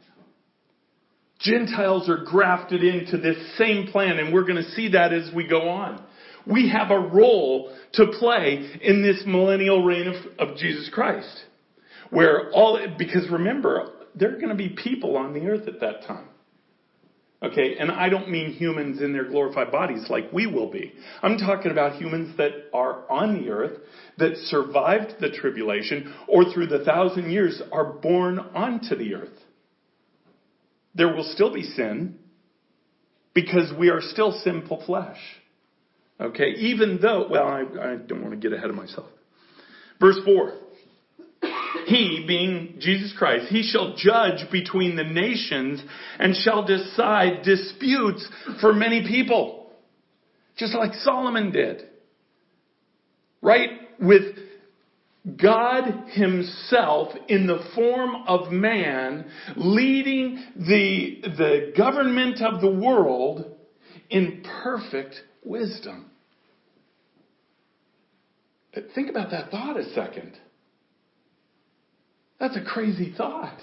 [1.39, 5.47] Gentiles are grafted into this same plan, and we're going to see that as we
[5.47, 6.03] go on.
[6.45, 11.43] We have a role to play in this millennial reign of, of Jesus Christ.
[12.09, 16.07] Where all, because remember, there are going to be people on the earth at that
[16.07, 16.29] time.
[17.43, 20.93] Okay, and I don't mean humans in their glorified bodies like we will be.
[21.21, 23.79] I'm talking about humans that are on the earth,
[24.17, 29.37] that survived the tribulation, or through the thousand years are born onto the earth.
[30.95, 32.17] There will still be sin,
[33.35, 35.19] because we are still sinful flesh.
[36.19, 39.05] Okay, even though, well, I, I don't want to get ahead of myself.
[39.99, 40.53] Verse 4
[41.85, 45.81] he, being Jesus Christ, he shall judge between the nations
[46.19, 48.27] and shall decide disputes
[48.59, 49.71] for many people.
[50.57, 51.83] Just like Solomon did.
[53.41, 53.69] Right?
[53.99, 54.35] With
[55.41, 63.45] God himself in the form of man leading the, the government of the world
[64.09, 66.11] in perfect wisdom.
[68.95, 70.37] Think about that thought a second.
[72.39, 73.57] That's a crazy thought.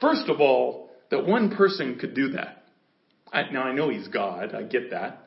[0.00, 2.64] First of all, that one person could do that.
[3.32, 5.22] I, now I know he's God, I get that.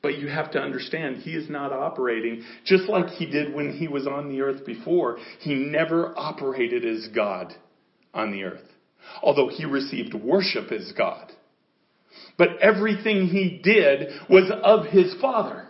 [0.00, 3.88] But you have to understand, he is not operating just like he did when he
[3.88, 5.18] was on the earth before.
[5.40, 7.52] He never operated as God
[8.14, 8.64] on the earth.
[9.22, 11.32] Although he received worship as God.
[12.36, 15.67] But everything he did was of his Father.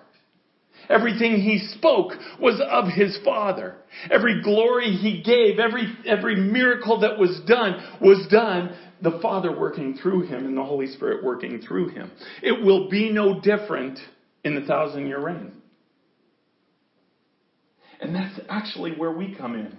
[0.88, 3.76] Everything he spoke was of his Father.
[4.10, 9.96] Every glory he gave, every, every miracle that was done, was done the Father working
[9.96, 12.10] through him and the Holy Spirit working through him.
[12.42, 13.98] It will be no different
[14.44, 15.52] in the thousand year reign.
[18.00, 19.76] And that's actually where we come in.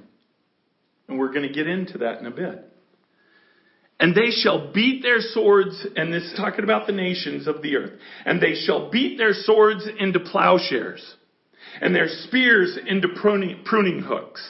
[1.07, 2.68] And we're going to get into that in a bit.
[3.99, 7.75] And they shall beat their swords, and this is talking about the nations of the
[7.75, 11.15] earth, and they shall beat their swords into plowshares,
[11.81, 14.41] and their spears into pruning, pruning hooks.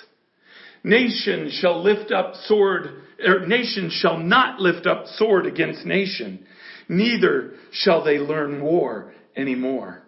[0.83, 6.45] Nation shall lift up sword, or nation shall not lift up sword against nation,
[6.87, 10.03] neither shall they learn war anymore.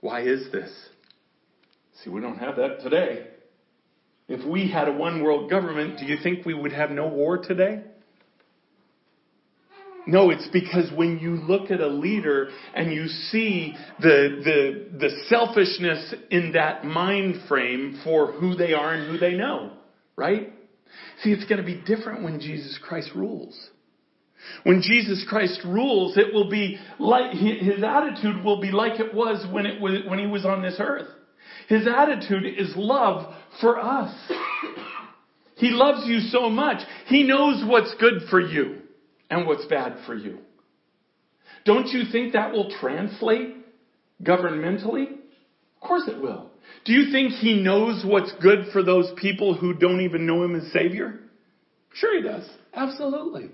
[0.00, 0.70] Why is this?
[2.02, 3.26] See, we don't have that today.
[4.28, 7.38] If we had a one world government, do you think we would have no war
[7.38, 7.82] today?
[10.06, 15.10] No, it's because when you look at a leader and you see the, the, the
[15.28, 19.72] selfishness in that mind frame for who they are and who they know,
[20.14, 20.52] right?
[21.22, 23.58] See, it's going to be different when Jesus Christ rules.
[24.62, 29.44] When Jesus Christ rules, it will be like, his attitude will be like it was
[29.52, 31.08] when it was, when he was on this earth.
[31.68, 34.14] His attitude is love for us.
[35.56, 36.82] He loves you so much.
[37.06, 38.82] He knows what's good for you
[39.30, 40.38] and what's bad for you.
[41.64, 43.56] Don't you think that will translate
[44.22, 45.12] governmentally?
[45.12, 46.50] Of course it will.
[46.84, 50.54] Do you think he knows what's good for those people who don't even know him
[50.54, 51.20] as Savior?
[51.94, 52.48] Sure he does.
[52.74, 53.50] Absolutely.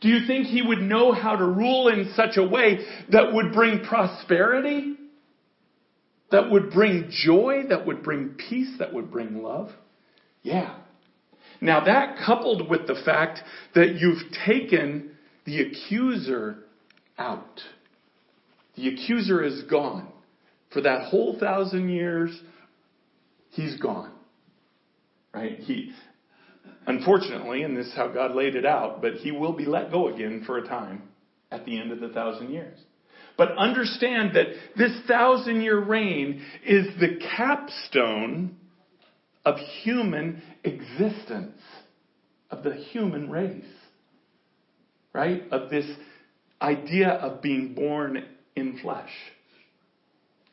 [0.00, 2.80] Do you think he would know how to rule in such a way
[3.10, 4.96] that would bring prosperity?
[6.30, 9.70] That would bring joy, that would bring peace, that would bring love?
[10.42, 10.76] Yeah.
[11.60, 13.40] Now that coupled with the fact
[13.74, 15.10] that you've taken
[15.44, 16.58] the accuser
[17.18, 17.60] out.
[18.76, 20.08] The accuser is gone.
[20.72, 22.38] For that whole thousand years,
[23.50, 24.12] he's gone.
[25.32, 25.58] Right?
[25.60, 25.92] He,
[26.86, 30.14] Unfortunately, and this is how God laid it out, but he will be let go
[30.14, 31.02] again for a time
[31.50, 32.78] at the end of the thousand years.
[33.36, 38.56] But understand that this thousand year reign is the capstone
[39.44, 41.60] of human existence,
[42.50, 43.64] of the human race.
[45.12, 45.42] Right?
[45.50, 45.86] Of this
[46.60, 48.24] idea of being born
[48.54, 49.10] in flesh.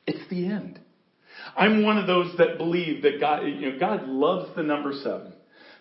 [0.06, 0.80] It's the end.
[1.56, 5.34] I'm one of those that believe that God, you know, God loves the number seven.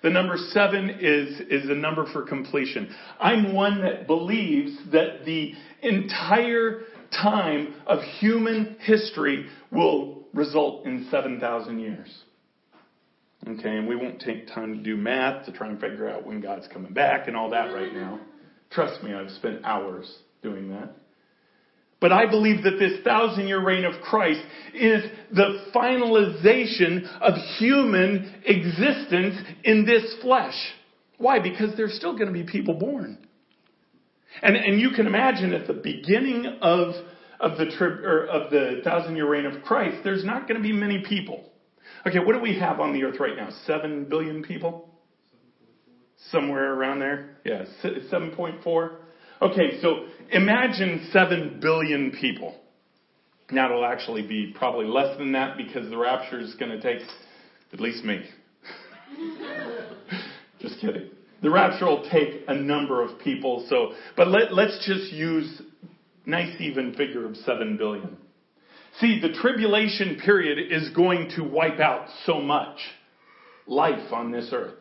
[0.02, 2.92] The number seven is, is a number for completion.
[3.20, 6.80] I'm one that believes that the entire
[7.12, 12.08] time of human history will result in 7,000 years.
[13.46, 16.40] Okay, and we won't take time to do math to try and figure out when
[16.40, 18.20] God's coming back and all that right now.
[18.70, 20.10] Trust me, I've spent hours
[20.42, 20.94] doing that.
[22.00, 24.40] But I believe that this thousand year reign of Christ
[24.74, 30.54] is the finalization of human existence in this flesh.
[31.18, 31.38] Why?
[31.38, 33.18] Because there's still going to be people born.
[34.40, 36.94] And, and you can imagine at the beginning of,
[37.38, 40.62] of the trip, or of the thousand year reign of Christ, there's not going to
[40.62, 41.50] be many people.
[42.06, 43.50] Okay, what do we have on the earth right now?
[43.66, 44.88] Seven billion people?
[46.30, 47.36] Somewhere around there?
[47.44, 48.96] Yeah, 7.4.
[49.42, 52.56] Okay, so imagine 7 billion people.
[53.50, 57.06] Now it'll actually be probably less than that because the rapture is going to take
[57.72, 58.22] at least me.
[60.60, 61.10] just kidding.
[61.42, 65.60] The rapture will take a number of people, so, but let, let's just use
[66.24, 68.16] nice even figure of 7 billion.
[69.00, 72.78] See, the tribulation period is going to wipe out so much
[73.66, 74.74] life on this earth.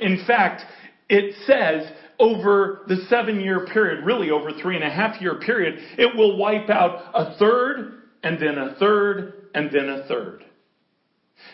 [0.00, 0.62] In fact,
[1.08, 5.78] it says over the seven year period, really over three and a half year period,
[5.98, 10.44] it will wipe out a third and then a third and then a third.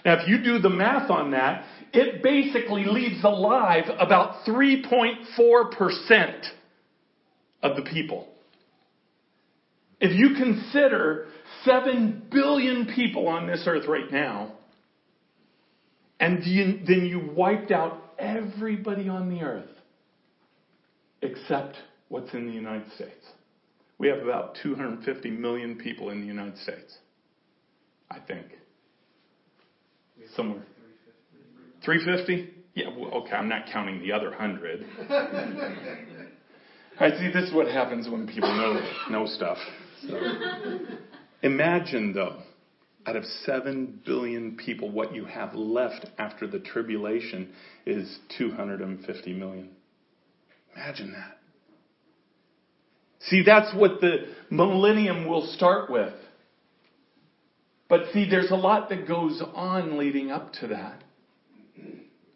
[0.04, 6.42] Now, if you do the math on that, it basically leaves alive about 3.4%
[7.62, 8.28] of the people.
[10.00, 11.26] If you consider
[11.64, 14.52] 7 billion people on this earth right now,
[16.20, 19.68] and then you wiped out everybody on the earth
[21.22, 21.76] except
[22.08, 23.24] what's in the United States.
[23.98, 26.96] We have about 250 million people in the United States.
[28.10, 28.46] I think.
[30.34, 30.62] Somewhere.
[31.84, 32.54] 350?
[32.74, 34.84] Yeah, well, okay, I'm not counting the other 100.
[37.00, 39.58] I see this is what happens when people know know stuff.
[40.06, 40.18] So.
[41.42, 42.42] Imagine though,
[43.06, 47.50] out of 7 billion people, what you have left after the tribulation
[47.86, 49.70] is 250 million.
[50.74, 51.38] Imagine that.
[53.20, 56.14] See, that's what the millennium will start with.
[57.88, 61.02] But see, there's a lot that goes on leading up to that.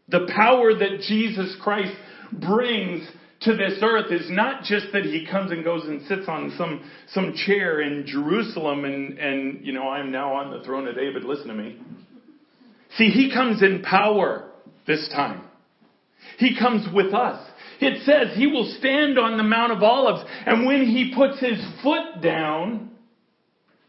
[0.09, 1.93] The power that Jesus Christ
[2.33, 3.09] brings
[3.43, 6.89] to this earth is not just that he comes and goes and sits on some,
[7.09, 11.25] some chair in Jerusalem and, and, you know, I'm now on the throne of David,
[11.25, 11.79] listen to me.
[12.97, 14.51] See, he comes in power
[14.87, 15.43] this time.
[16.39, 17.49] He comes with us.
[17.81, 21.61] It says he will stand on the Mount of Olives, and when he puts his
[21.83, 22.91] foot down,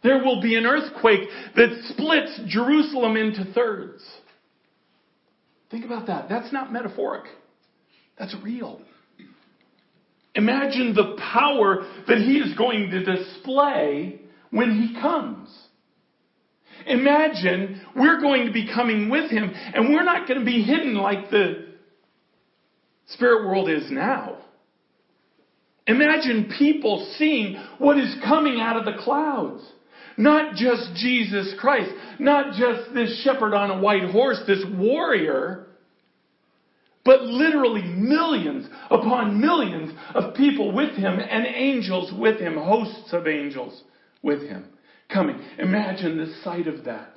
[0.01, 4.03] there will be an earthquake that splits Jerusalem into thirds.
[5.73, 6.29] Think about that.
[6.29, 7.23] That's not metaphoric.
[8.19, 8.79] That's real.
[10.35, 14.19] Imagine the power that he is going to display
[14.51, 15.49] when he comes.
[16.85, 20.93] Imagine we're going to be coming with him and we're not going to be hidden
[20.93, 21.69] like the
[23.07, 24.37] spirit world is now.
[25.87, 29.63] Imagine people seeing what is coming out of the clouds.
[30.17, 35.67] Not just Jesus Christ, not just this shepherd on a white horse, this warrior,
[37.05, 43.27] but literally millions upon millions of people with him and angels with him, hosts of
[43.27, 43.83] angels
[44.21, 44.65] with him
[45.13, 45.39] coming.
[45.59, 47.09] Imagine the sight of that.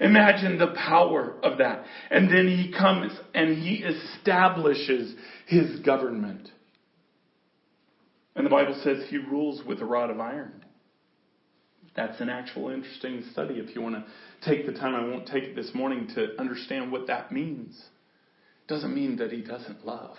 [0.00, 1.84] Imagine the power of that.
[2.10, 5.14] And then he comes and he establishes
[5.46, 6.48] his government.
[8.36, 10.64] And the Bible says he rules with a rod of iron.
[11.98, 14.04] That's an actual interesting study if you want to
[14.48, 14.94] take the time.
[14.94, 17.76] I won't take it this morning to understand what that means.
[18.68, 20.14] Doesn't mean that he doesn't love.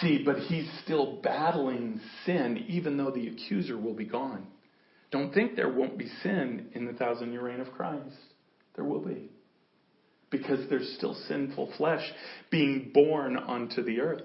[0.00, 4.46] See, but he's still battling sin even though the accuser will be gone.
[5.10, 8.16] Don't think there won't be sin in the thousand year reign of Christ.
[8.76, 9.28] There will be.
[10.30, 12.10] Because there's still sinful flesh
[12.50, 14.22] being born onto the earth.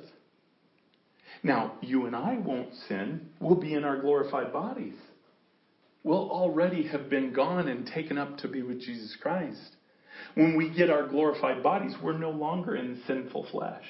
[1.44, 3.32] Now, you and I won't sin.
[3.42, 4.96] We'll be in our glorified bodies.
[6.04, 9.76] We'll already have been gone and taken up to be with Jesus Christ.
[10.36, 13.84] When we get our glorified bodies, we're no longer in sinful flesh.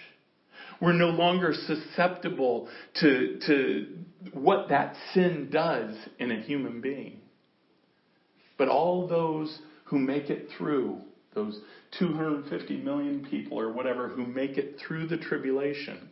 [0.81, 2.69] We're no longer susceptible
[3.01, 3.87] to, to
[4.33, 7.19] what that sin does in a human being.
[8.57, 10.99] But all those who make it through,
[11.33, 11.59] those
[11.97, 16.08] 250 million people or whatever who make it through the tribulation,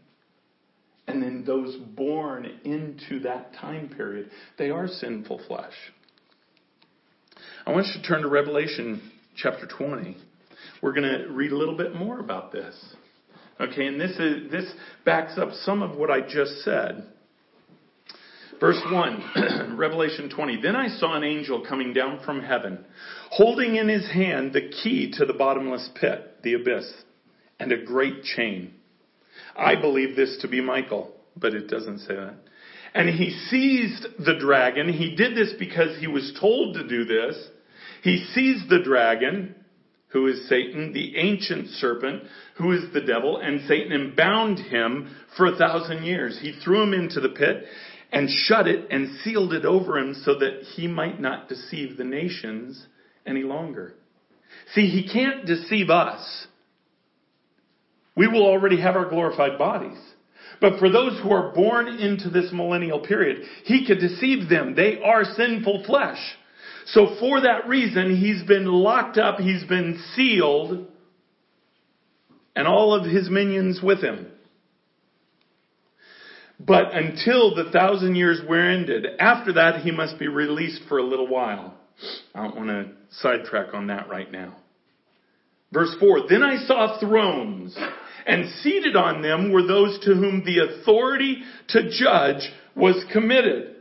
[1.08, 5.74] and then those born into that time period, they are sinful flesh.
[7.66, 10.18] I want you to turn to Revelation chapter 20.
[10.82, 12.76] We're going to read a little bit more about this.
[13.60, 14.72] Okay, and this is this
[15.04, 17.08] backs up some of what I just said.
[18.60, 20.62] Verse 1, Revelation 20.
[20.62, 22.84] Then I saw an angel coming down from heaven,
[23.30, 26.92] holding in his hand the key to the bottomless pit, the abyss,
[27.60, 28.74] and a great chain.
[29.58, 32.36] I believe this to be Michael, but it doesn't say that.
[32.94, 34.90] And he seized the dragon.
[34.90, 37.36] He did this because he was told to do this.
[38.04, 39.56] He seized the dragon,
[40.10, 42.24] who is Satan, the ancient serpent,
[42.58, 46.40] who is the devil, and Satan and bound him for a thousand years.
[46.42, 47.66] He threw him into the pit
[48.12, 52.04] and shut it and sealed it over him so that he might not deceive the
[52.04, 52.86] nations
[53.26, 53.94] any longer.
[54.74, 56.48] See, he can't deceive us.
[58.18, 59.98] We will already have our glorified bodies.
[60.60, 64.76] But for those who are born into this millennial period, he could deceive them.
[64.76, 66.18] They are sinful flesh.
[66.88, 70.88] So for that reason, he's been locked up, he's been sealed,
[72.56, 74.28] and all of his minions with him.
[76.60, 81.04] But until the thousand years were ended, after that he must be released for a
[81.04, 81.76] little while.
[82.34, 84.56] I don't want to sidetrack on that right now.
[85.72, 87.78] Verse 4, Then I saw thrones,
[88.28, 93.76] and seated on them were those to whom the authority to judge was committed.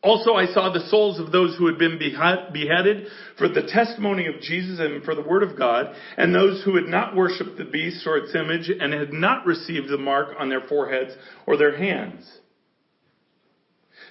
[0.00, 4.40] Also, I saw the souls of those who had been beheaded for the testimony of
[4.40, 8.06] Jesus and for the word of God, and those who had not worshipped the beast
[8.06, 11.10] or its image and had not received the mark on their foreheads
[11.46, 12.24] or their hands.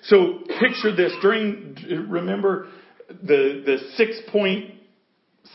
[0.04, 1.78] So picture this during,
[2.10, 2.68] remember
[3.08, 3.78] the, the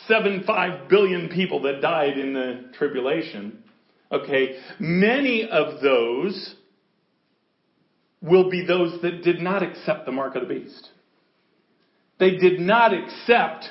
[0.08, 3.62] 6.75 billion people that died in the tribulation.
[4.10, 4.58] Okay.
[4.78, 6.54] Many of those
[8.20, 10.88] will be those that did not accept the mark of the beast.
[12.18, 13.64] They did not accept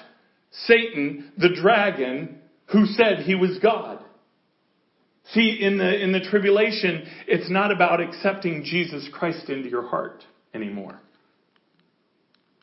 [0.51, 4.03] Satan, the dragon, who said he was God.
[5.34, 10.26] See, in the, in the tribulation, it's not about accepting Jesus Christ into your heart
[10.53, 10.99] anymore.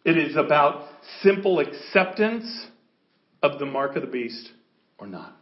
[0.05, 0.89] It is about
[1.23, 2.67] simple acceptance
[3.43, 4.51] of the mark of the beast
[4.99, 5.37] or not.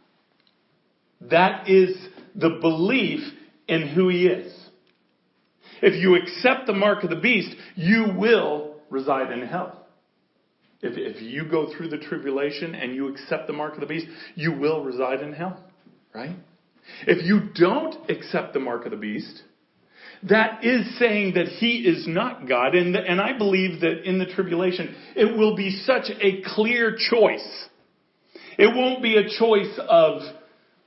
[1.21, 1.97] That is
[2.35, 3.21] the belief
[3.67, 4.53] in who he is.
[5.81, 9.85] If you accept the mark of the beast, you will reside in hell.
[10.81, 14.07] If, if you go through the tribulation and you accept the mark of the beast,
[14.35, 15.63] you will reside in hell.
[16.13, 16.35] Right?
[17.05, 19.41] If you don't accept the mark of the beast,
[20.23, 22.75] that is saying that he is not God.
[22.75, 27.65] And, and I believe that in the tribulation, it will be such a clear choice.
[28.57, 30.21] It won't be a choice of,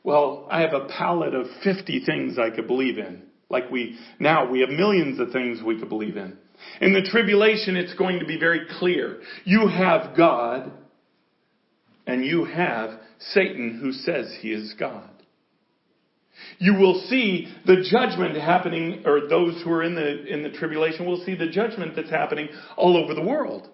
[0.02, 3.22] well, I have a palette of 50 things I could believe in.
[3.48, 6.36] Like we, now we have millions of things we could believe in.
[6.80, 9.20] In the tribulation, it's going to be very clear.
[9.44, 10.72] You have God,
[12.06, 13.00] and you have
[13.32, 15.08] Satan who says he is God.
[16.58, 21.06] You will see the judgment happening, or those who are in the, in the tribulation
[21.06, 23.68] will see the judgment that's happening all over the world.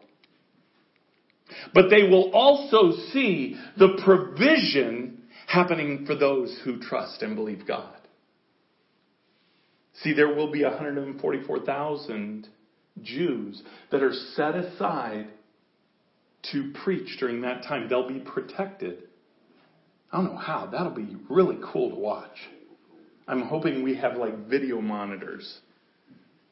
[1.75, 7.95] But they will also see the provision happening for those who trust and believe God.
[10.03, 12.49] See, there will be 144,000
[13.03, 15.29] Jews that are set aside
[16.53, 17.89] to preach during that time.
[17.89, 19.05] They'll be protected.
[20.13, 20.67] I don't know how.
[20.67, 22.37] That'll be really cool to watch.
[23.29, 25.59] I'm hoping we have like video monitors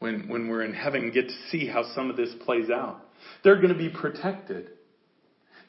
[0.01, 3.01] when, when we're in heaven get to see how some of this plays out.
[3.43, 4.71] They're going to be protected.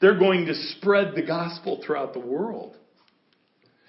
[0.00, 2.76] They're going to spread the gospel throughout the world.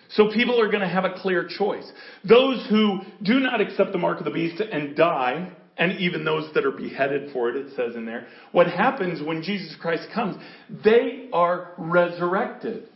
[0.10, 1.90] So people are going to have a clear choice.
[2.28, 6.54] Those who do not accept the mark of the beast and die, and even those
[6.54, 10.36] that are beheaded for it, it says in there, what happens when Jesus Christ comes?
[10.84, 12.88] They are resurrected.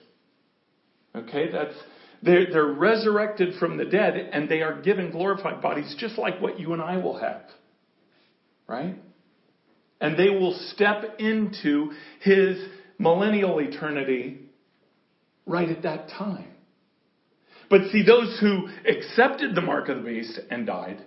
[1.14, 1.76] Okay, that's,
[2.24, 6.60] they're, they're resurrected from the dead and they are given glorified bodies just like what
[6.60, 7.44] you and I will have.
[8.68, 8.96] Right?
[10.00, 11.92] And they will step into
[12.22, 12.58] his
[13.02, 14.40] millennial eternity
[15.46, 16.48] right at that time.
[17.70, 21.02] But see, those who accepted the mark of the beast and died,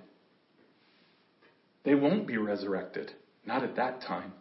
[1.85, 3.13] they won't be resurrected.
[3.47, 4.33] Not at that time.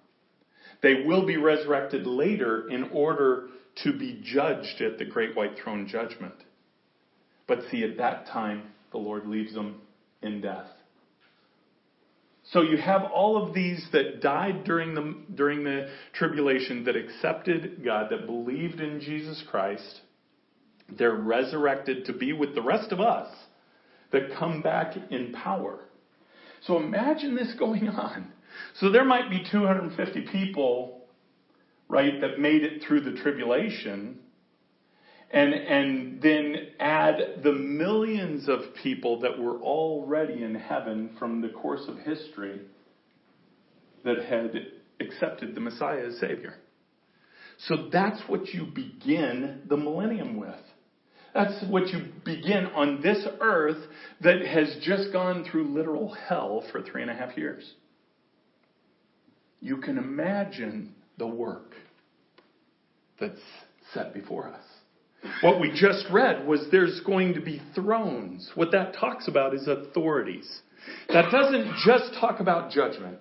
[0.82, 3.50] They will be resurrected later in order
[3.84, 6.36] to be judged at the great white throne judgment.
[7.48, 9.82] But see, at that time, the Lord leaves them
[10.22, 10.68] in death.
[12.54, 17.84] So you have all of these that died during the, during the tribulation that accepted
[17.84, 20.02] God, that believed in Jesus Christ.
[20.88, 23.28] They're resurrected to be with the rest of us
[24.12, 25.80] that come back in power.
[26.62, 28.32] So imagine this going on.
[28.76, 31.02] So there might be 250 people,
[31.90, 34.20] right, that made it through the tribulation
[35.34, 41.50] and, and then add the millions of people that were already in heaven from the
[41.50, 42.62] course of history
[44.06, 44.68] that had
[45.00, 46.54] accepted the Messiah as Savior.
[47.68, 50.56] So that's what you begin the millennium with.
[51.34, 53.84] That's what you begin on this earth
[54.22, 57.68] that has just gone through literal hell for three and a half years.
[59.62, 61.74] You can imagine the work
[63.20, 63.40] that's
[63.94, 64.62] set before us.
[65.42, 68.52] What we just read was there's going to be thrones.
[68.56, 70.50] What that talks about is authorities.
[71.10, 73.20] That doesn't just talk about judgment.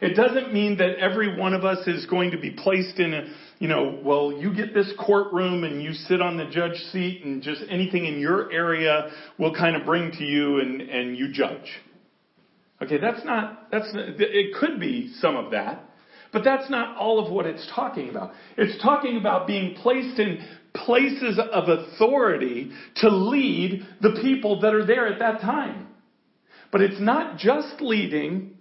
[0.00, 3.24] It doesn't mean that every one of us is going to be placed in a,
[3.58, 7.42] you know, well, you get this courtroom and you sit on the judge seat and
[7.42, 11.80] just anything in your area will kind of bring to you and, and you judge.
[12.82, 15.82] Okay, that's not, that's, it could be some of that,
[16.30, 18.32] but that's not all of what it's talking about.
[18.58, 20.44] It's talking about being placed in
[20.84, 25.88] places of authority to lead the people that are there at that time.
[26.72, 28.56] But it's not just leading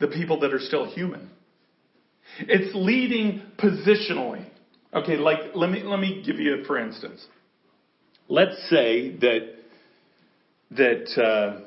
[0.00, 1.30] the people that are still human.
[2.38, 4.46] It's leading positionally.
[4.92, 7.24] Okay, like let me let me give you a for instance.
[8.28, 9.54] Let's say that
[10.70, 11.60] that uh,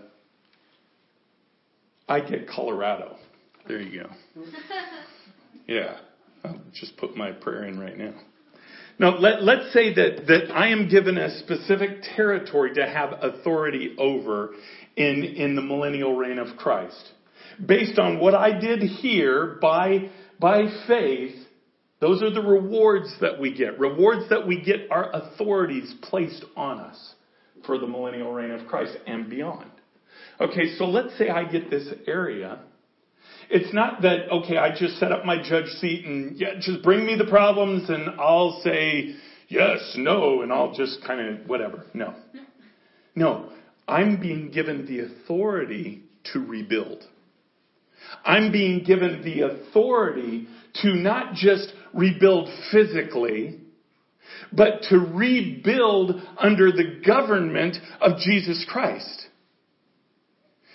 [2.08, 3.18] I get Colorado.
[3.68, 4.42] There you go.
[5.68, 5.98] Yeah,
[6.46, 8.14] I'll just put my prayer in right now.
[9.00, 13.96] Now, let, let's say that, that I am given a specific territory to have authority
[13.98, 14.52] over
[14.96, 17.12] in, in the millennial reign of Christ.
[17.64, 21.36] Based on what I did here by, by faith,
[22.00, 23.80] those are the rewards that we get.
[23.80, 27.16] Rewards that we get are authorities placed on us
[27.66, 29.70] for the millennial reign of Christ and beyond.
[30.40, 32.60] Okay, so let's say I get this area
[33.50, 37.06] it's not that, okay, I just set up my judge seat and yeah, just bring
[37.06, 39.16] me the problems and I'll say
[39.48, 41.86] yes, no, and I'll just kind of whatever.
[41.94, 42.14] No.
[43.16, 43.52] No.
[43.88, 47.04] I'm being given the authority to rebuild.
[48.26, 50.48] I'm being given the authority
[50.82, 53.60] to not just rebuild physically,
[54.52, 59.27] but to rebuild under the government of Jesus Christ.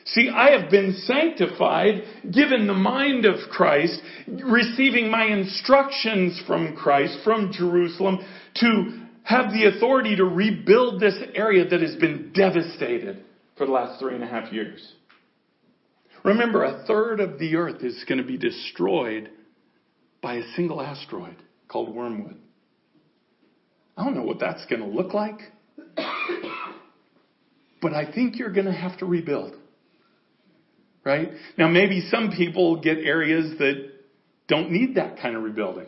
[0.07, 7.19] See, I have been sanctified, given the mind of Christ, receiving my instructions from Christ,
[7.23, 8.19] from Jerusalem,
[8.57, 13.25] to have the authority to rebuild this area that has been devastated
[13.57, 14.93] for the last three and a half years.
[16.25, 19.31] Remember, a third of the earth is going to be destroyed
[20.21, 21.37] by a single asteroid
[21.69, 22.39] called Wormwood.
[23.97, 25.39] I don't know what that's going to look like,
[27.83, 29.55] but I think you're going to have to rebuild
[31.05, 31.31] right?
[31.59, 33.91] Now, maybe some people get areas that
[34.49, 35.87] don't need that kind of rebuilding.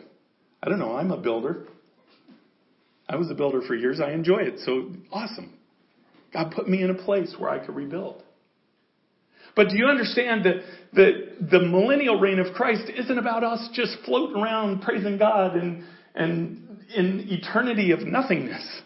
[0.61, 0.95] I don't know.
[0.95, 1.67] I'm a builder.
[3.07, 3.99] I was a builder for years.
[3.99, 4.59] I enjoy it.
[4.65, 5.53] So awesome.
[6.33, 8.23] God put me in a place where I could rebuild.
[9.55, 10.55] But do you understand that,
[10.93, 15.85] that the millennial reign of Christ isn't about us just floating around praising God and,
[16.13, 18.81] and in eternity of nothingness?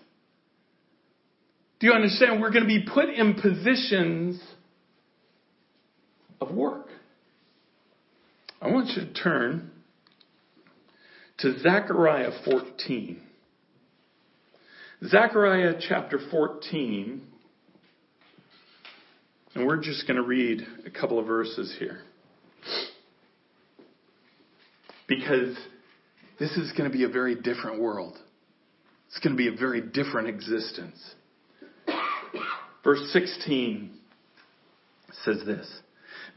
[1.79, 2.41] Do you understand?
[2.41, 4.39] We're going to be put in positions
[6.41, 6.87] of work.
[8.61, 9.71] I want you to turn
[11.39, 13.21] to Zechariah 14.
[15.07, 17.21] Zechariah chapter 14,
[19.55, 22.01] and we're just going to read a couple of verses here.
[25.07, 25.57] Because
[26.37, 28.17] this is going to be a very different world.
[29.07, 30.99] It's going to be a very different existence.
[32.83, 33.91] Verse 16
[35.23, 35.67] says this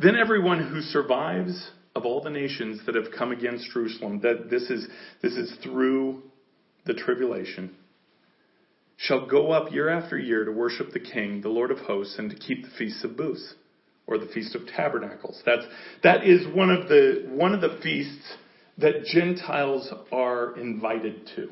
[0.03, 4.63] then everyone who survives of all the nations that have come against Jerusalem, that this
[4.71, 4.87] is,
[5.23, 6.23] this is through
[6.87, 7.75] the tribulation,
[8.97, 12.31] shall go up year after year to worship the King, the Lord of hosts, and
[12.31, 13.55] to keep the feasts of booths,
[14.07, 15.43] or the Feast of Tabernacles.
[15.45, 15.65] That's,
[16.03, 18.35] that is one of the, one of the feasts
[18.79, 21.51] that Gentiles are invited to.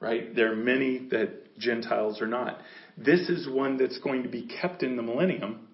[0.00, 0.34] Right?
[0.34, 2.58] There are many that Gentiles are not.
[2.96, 5.68] This is one that's going to be kept in the millennium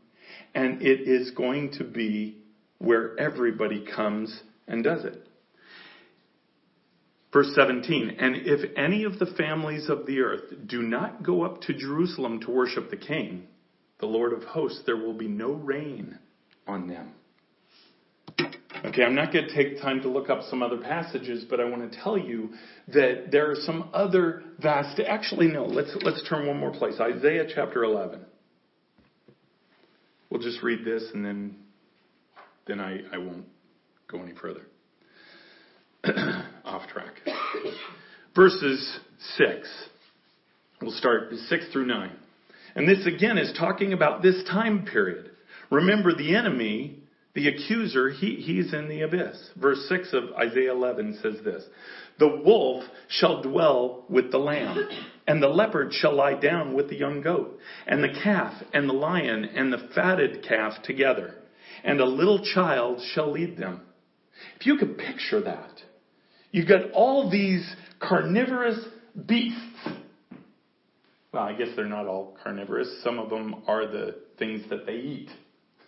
[0.57, 2.39] and it is going to be
[2.79, 5.23] where everybody comes and does it.
[7.33, 11.61] Verse 17, and if any of the families of the earth do not go up
[11.63, 13.47] to Jerusalem to worship the king,
[14.01, 16.19] the Lord of hosts, there will be no rain
[16.67, 17.13] on them.
[18.87, 21.65] Okay, I'm not going to take time to look up some other passages, but I
[21.65, 22.51] want to tell you
[22.89, 25.01] that there are some other vast.
[25.01, 25.65] Actually, no.
[25.65, 26.95] Let's let's turn one more place.
[27.01, 28.21] Isaiah chapter 11.
[30.31, 31.57] We'll just read this, and then
[32.66, 33.47] then I, I won't
[34.11, 34.62] go any further.
[36.64, 37.14] Off track.
[38.35, 38.99] Verses
[39.37, 39.68] 6.
[40.83, 42.11] We'll start 6 through 9.
[42.74, 45.31] And this again is talking about this time period.
[45.70, 46.99] Remember, the enemy,
[47.35, 49.51] the accuser, he, he's in the abyss.
[49.57, 51.64] Verse 6 of Isaiah 11 says this
[52.19, 54.89] The wolf shall dwell with the lamb,
[55.27, 58.95] and the leopard shall lie down with the young goat, and the calf, and the
[58.95, 61.35] lion, and the fatted calf together,
[61.85, 63.83] and a little child shall lead them.
[64.59, 65.73] If you could picture that,
[66.57, 68.79] You've got all these carnivorous
[69.27, 69.89] beasts.
[71.31, 72.89] Well, I guess they're not all carnivorous.
[73.05, 75.29] Some of them are the things that they eat.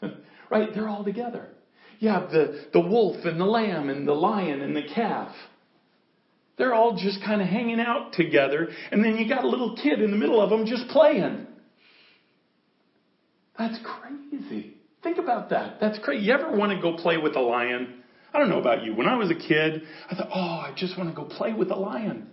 [0.50, 0.68] right?
[0.74, 1.48] They're all together.
[2.00, 5.34] You have the, the wolf and the lamb and the lion and the calf.
[6.58, 8.68] They're all just kind of hanging out together.
[8.90, 11.46] And then you got a little kid in the middle of them just playing.
[13.56, 14.74] That's crazy.
[15.02, 15.80] Think about that.
[15.80, 16.26] That's crazy.
[16.26, 18.02] You ever want to go play with a lion?
[18.32, 18.94] I don't know about you.
[18.94, 21.70] When I was a kid, I thought, oh, I just want to go play with
[21.70, 22.28] a lion.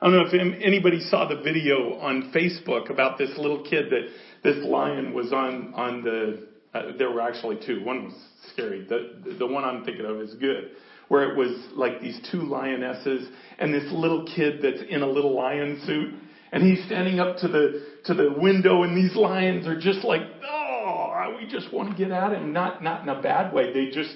[0.00, 4.08] I don't know if anybody saw the video on Facebook about this little kid that
[4.42, 6.48] this lion was on on the.
[6.74, 7.82] Uh, there were actually two.
[7.84, 8.14] One was
[8.52, 8.84] scary.
[8.86, 10.72] The the one I'm thinking of is good,
[11.08, 13.28] where it was like these two lionesses
[13.58, 16.14] and this little kid that's in a little lion suit,
[16.52, 20.22] and he's standing up to the to the window, and these lions are just like,
[20.46, 22.52] oh, we just want to get at him.
[22.52, 23.72] Not not in a bad way.
[23.72, 24.14] They just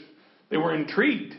[0.50, 1.34] they were intrigued.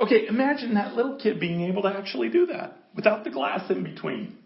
[0.00, 3.82] Okay, imagine that little kid being able to actually do that without the glass in
[3.82, 4.36] between.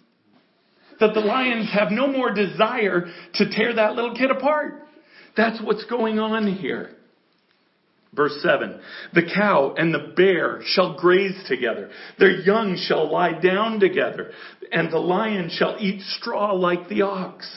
[1.01, 4.83] That the lions have no more desire to tear that little kid apart.
[5.37, 6.97] That's what's going on here.
[8.15, 8.81] Verse 7
[9.12, 14.31] The cow and the bear shall graze together, their young shall lie down together,
[14.73, 17.49] and the lion shall eat straw like the ox.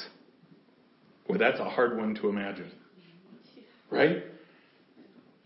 [1.27, 2.71] Boy, that's a hard one to imagine.
[3.91, 4.23] Right?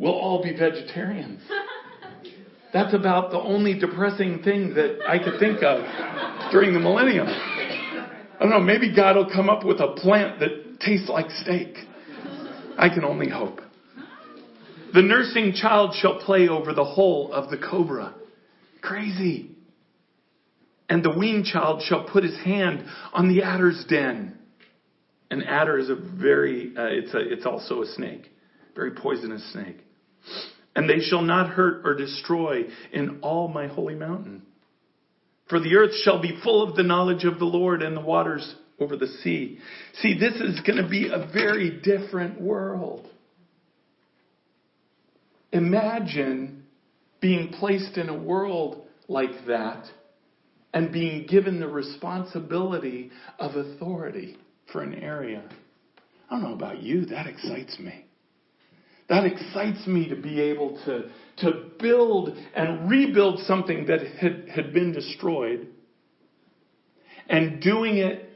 [0.01, 1.41] we'll all be vegetarians.
[2.73, 5.81] That's about the only depressing thing that I could think of
[6.51, 7.27] during the millennium.
[7.27, 11.75] I don't know, maybe God will come up with a plant that tastes like steak.
[12.77, 13.59] I can only hope.
[14.93, 18.13] The nursing child shall play over the hole of the cobra.
[18.81, 19.51] Crazy.
[20.89, 24.37] And the weaned child shall put his hand on the adder's den.
[25.29, 28.29] An adder is a very, uh, it's, a, it's also a snake,
[28.75, 29.77] very poisonous snake.
[30.75, 34.43] And they shall not hurt or destroy in all my holy mountain.
[35.49, 38.55] For the earth shall be full of the knowledge of the Lord and the waters
[38.79, 39.59] over the sea.
[39.95, 43.07] See, this is going to be a very different world.
[45.51, 46.63] Imagine
[47.19, 49.85] being placed in a world like that
[50.73, 54.37] and being given the responsibility of authority
[54.71, 55.43] for an area.
[56.29, 58.05] I don't know about you, that excites me.
[59.09, 64.73] That excites me to be able to, to build and rebuild something that had, had
[64.73, 65.67] been destroyed
[67.27, 68.29] and doing it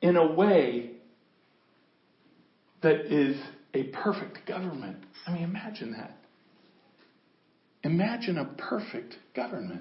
[0.00, 0.92] in a way
[2.82, 3.36] that is
[3.74, 4.98] a perfect government.
[5.26, 6.16] I mean, imagine that.
[7.88, 9.80] Imagine a perfect government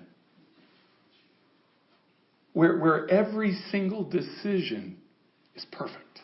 [2.54, 4.96] where, where every single decision
[5.58, 6.22] is perfect.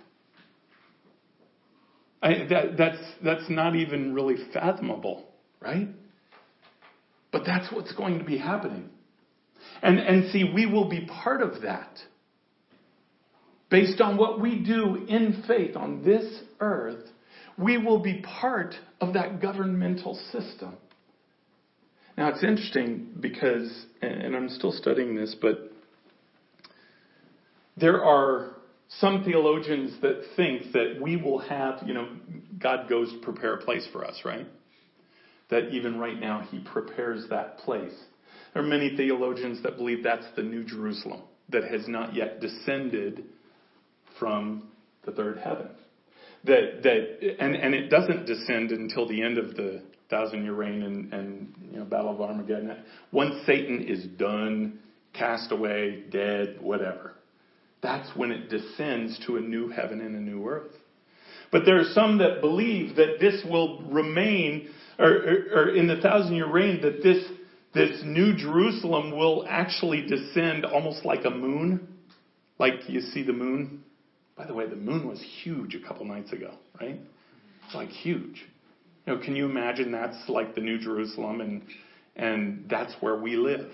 [2.22, 5.26] I, that, that's, that's not even really fathomable,
[5.60, 5.90] right?
[7.34, 8.90] But that's what's going to be happening.
[9.82, 11.98] And, and see, we will be part of that.
[13.70, 17.04] Based on what we do in faith on this earth,
[17.58, 20.78] we will be part of that governmental system.
[22.18, 25.72] Now, it's interesting because, and I'm still studying this, but
[27.76, 28.56] there are
[29.00, 32.08] some theologians that think that we will have, you know,
[32.60, 34.46] God goes to prepare a place for us, right?
[35.50, 37.94] That even right now he prepares that place.
[38.54, 43.26] There are many theologians that believe that's the New Jerusalem that has not yet descended
[44.20, 44.70] from
[45.06, 45.70] the third heaven.
[46.46, 49.82] That that and, and it doesn't descend until the end of the
[50.14, 52.84] thousand year reign and, and you know battle of Armageddon.
[53.12, 54.80] Once Satan is done,
[55.14, 57.14] cast away, dead, whatever
[57.84, 60.72] that's when it descends to a new heaven and a new earth.
[61.52, 65.98] But there are some that believe that this will remain, or, or, or in the
[65.98, 67.24] thousand year reign, that this,
[67.76, 71.88] this new Jerusalem will actually descend almost like a moon.
[72.58, 73.84] Like you see the moon.
[74.36, 77.00] By the way, the moon was huge a couple nights ago, right?
[77.66, 78.46] It's like huge.
[79.06, 81.62] You know, can you imagine that's like the New Jerusalem and
[82.16, 83.72] and that's where we live?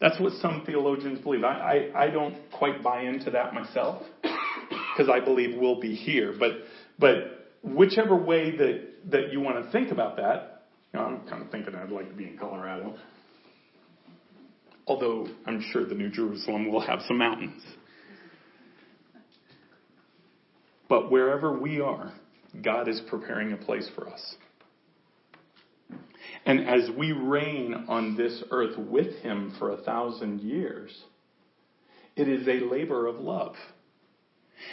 [0.00, 1.44] That's what some theologians believe.
[1.44, 6.34] I, I, I don't quite buy into that myself because I believe we'll be here.
[6.38, 6.52] But
[6.98, 11.42] but whichever way that, that you want to think about that, you know, I'm kind
[11.42, 12.96] of thinking I'd like to be in Colorado.
[14.86, 17.62] Although I'm sure the New Jerusalem will have some mountains.
[20.88, 22.12] But wherever we are,
[22.62, 24.34] God is preparing a place for us.
[26.46, 30.90] And as we reign on this earth with Him for a thousand years,
[32.16, 33.54] it is a labor of love.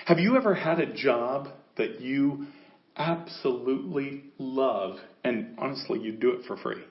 [0.05, 2.47] Have you ever had a job that you
[2.95, 6.83] absolutely love, and honestly, you do it for free?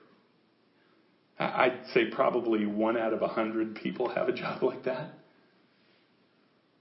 [1.39, 5.11] I'd say probably one out of a hundred people have a job like that.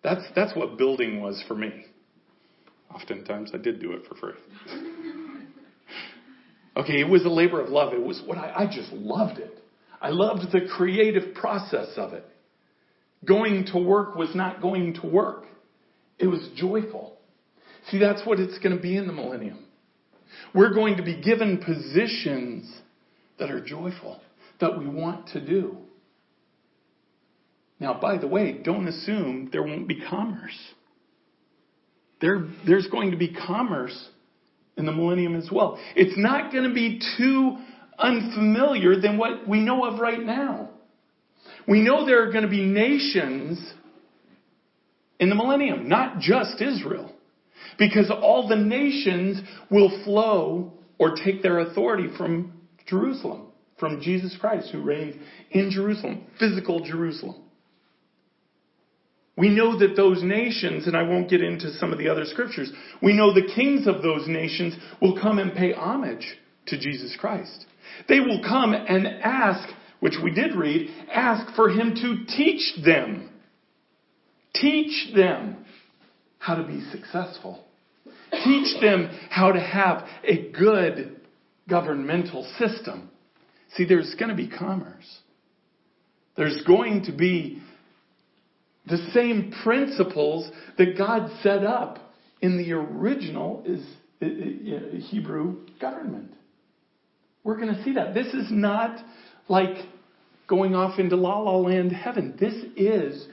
[0.03, 1.85] That's, that's what building was for me.
[2.95, 4.33] Oftentimes I did do it for free.
[6.77, 7.93] okay, it was a labor of love.
[7.93, 9.59] It was what I, I just loved it.
[10.01, 12.25] I loved the creative process of it.
[13.25, 15.45] Going to work was not going to work.
[16.19, 17.17] It was joyful.
[17.89, 19.65] See, that's what it's going to be in the millennium.
[20.53, 22.71] We're going to be given positions
[23.39, 24.21] that are joyful,
[24.61, 25.77] that we want to do.
[27.79, 30.57] Now, by the way, don't assume there won't be commerce.
[32.21, 34.09] There, there's going to be commerce
[34.77, 35.79] in the millennium as well.
[35.95, 37.57] It's not going to be too
[37.97, 40.69] unfamiliar than what we know of right now.
[41.67, 43.59] We know there are going to be nations
[45.19, 47.11] in the millennium, not just Israel.
[47.77, 52.53] Because all the nations will flow or take their authority from
[52.87, 53.47] Jerusalem,
[53.79, 55.15] from Jesus Christ, who reigns
[55.51, 57.44] in Jerusalem, physical Jerusalem.
[59.37, 62.71] We know that those nations, and I won't get into some of the other scriptures,
[63.01, 66.25] we know the kings of those nations will come and pay homage
[66.67, 67.65] to Jesus Christ.
[68.07, 69.67] They will come and ask,
[69.99, 73.29] which we did read, ask for him to teach them.
[74.53, 75.65] Teach them
[76.39, 77.65] how to be successful.
[78.31, 81.19] Teach them how to have a good
[81.69, 83.09] governmental system.
[83.73, 85.19] See, there's going to be commerce.
[86.37, 87.61] There's going to be
[88.87, 91.99] the same principles that God set up
[92.41, 93.85] in the original is
[95.09, 96.33] Hebrew government.
[97.43, 98.13] We're going to see that.
[98.13, 98.97] This is not
[99.47, 99.77] like
[100.47, 102.35] going off into la la land heaven.
[102.39, 103.27] This is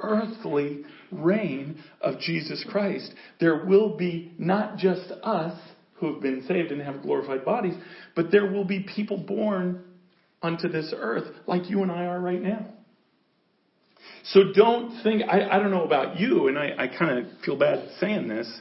[0.00, 3.12] earthly reign of Jesus Christ.
[3.40, 5.58] There will be not just us
[5.94, 7.74] who have been saved and have glorified bodies,
[8.14, 9.82] but there will be people born
[10.42, 12.66] unto this earth like you and I are right now.
[14.32, 17.56] So don't think, I, I don't know about you, and I, I kind of feel
[17.56, 18.60] bad saying this,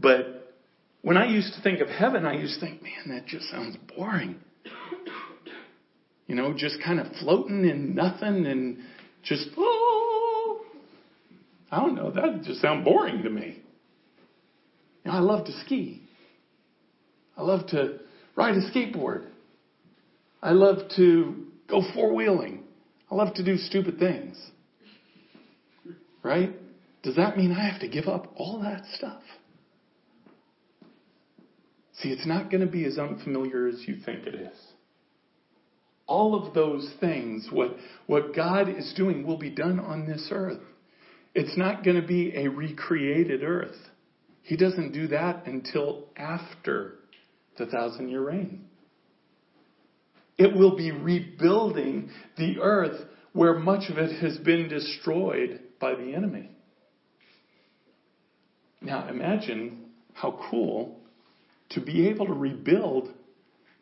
[0.00, 0.54] but
[1.02, 3.76] when I used to think of heaven, I used to think, man, that just sounds
[3.94, 4.36] boring.
[6.26, 8.78] You know, just kind of floating in nothing and
[9.22, 10.62] just, oh,
[11.70, 13.62] I don't know, that just sounds boring to me.
[15.04, 16.00] You know, I love to ski.
[17.36, 17.98] I love to
[18.36, 19.26] ride a skateboard.
[20.42, 22.62] I love to go four wheeling.
[23.10, 24.38] I love to do stupid things.
[26.24, 26.56] Right?
[27.02, 29.22] Does that mean I have to give up all that stuff?
[31.98, 34.58] See, it's not going to be as unfamiliar as you think it is.
[36.06, 40.60] All of those things, what, what God is doing, will be done on this earth.
[41.34, 43.76] It's not going to be a recreated earth.
[44.42, 46.96] He doesn't do that until after
[47.58, 48.64] the thousand year reign.
[50.36, 53.00] It will be rebuilding the earth
[53.32, 56.50] where much of it has been destroyed by the enemy.
[58.80, 61.00] Now imagine how cool
[61.70, 63.08] to be able to rebuild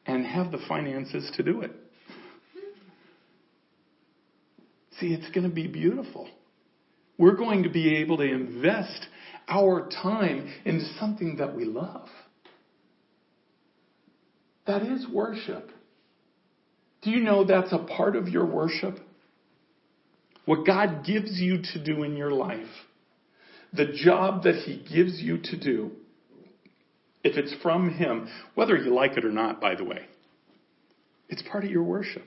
[0.07, 1.72] and have the finances to do it.
[4.99, 6.28] See, it's going to be beautiful.
[7.18, 9.07] We're going to be able to invest
[9.49, 12.09] our time into something that we love.
[14.66, 15.70] That is worship.
[17.03, 18.99] Do you know that's a part of your worship?
[20.45, 22.66] What God gives you to do in your life,
[23.72, 25.93] the job that He gives you to do,
[27.24, 30.07] if it's from Him, whether you like it or not, by the way,
[31.28, 32.26] it's part of your worship.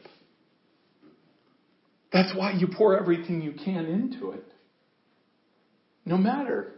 [2.13, 4.45] That's why you pour everything you can into it.
[6.05, 6.71] No matter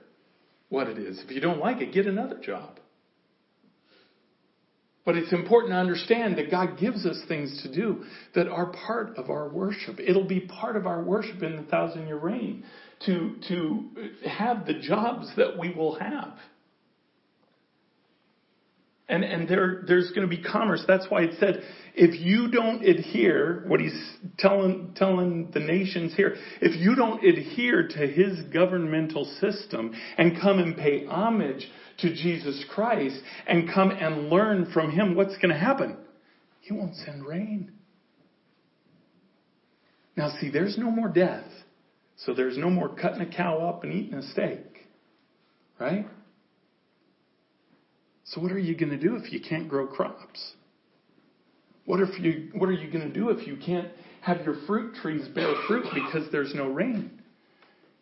[0.69, 1.21] what it is.
[1.23, 2.79] If you don't like it, get another job.
[5.07, 8.03] But it's important to understand that God gives us things to do
[8.35, 10.01] that are part of our worship.
[10.01, 12.65] It'll be part of our worship in the thousand year reign
[13.05, 13.85] to, to
[14.29, 16.33] have the jobs that we will have.
[19.09, 20.83] And, and there, there's going to be commerce.
[20.85, 21.63] That's why it said,
[21.95, 23.97] if you don't adhere, what he's
[24.37, 30.59] telling, telling the nations here, if you don't adhere to his governmental system and come
[30.59, 31.65] and pay homage
[31.99, 35.97] to Jesus Christ and come and learn from him, what's going to happen?
[36.59, 37.71] He won't send rain.
[40.17, 41.45] Now see, there's no more death.
[42.17, 44.65] So there's no more cutting a cow up and eating a steak.
[45.79, 46.07] Right?
[48.29, 50.53] So what are you going to do if you can't grow crops?
[51.85, 53.87] What if you what are you going to do if you can't
[54.21, 57.21] have your fruit trees bear fruit because there's no rain?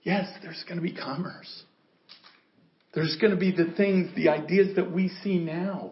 [0.01, 1.63] Yes, there's going to be commerce.
[2.95, 5.91] There's going to be the things, the ideas that we see now.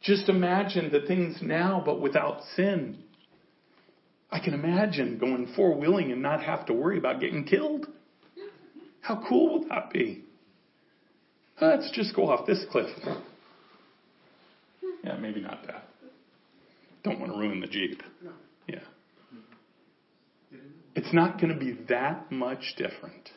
[0.00, 2.98] Just imagine the things now but without sin.
[4.30, 7.86] I can imagine going four wheeling and not have to worry about getting killed.
[9.02, 10.24] How cool would that be?
[11.60, 12.88] Let's just go off this cliff.
[15.04, 15.88] Yeah, maybe not that.
[17.02, 18.02] Don't want to ruin the Jeep.
[18.68, 18.76] Yeah.
[20.94, 23.30] It's not going to be that much different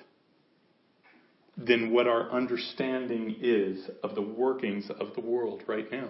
[1.58, 6.10] than what our understanding is of the workings of the world right now.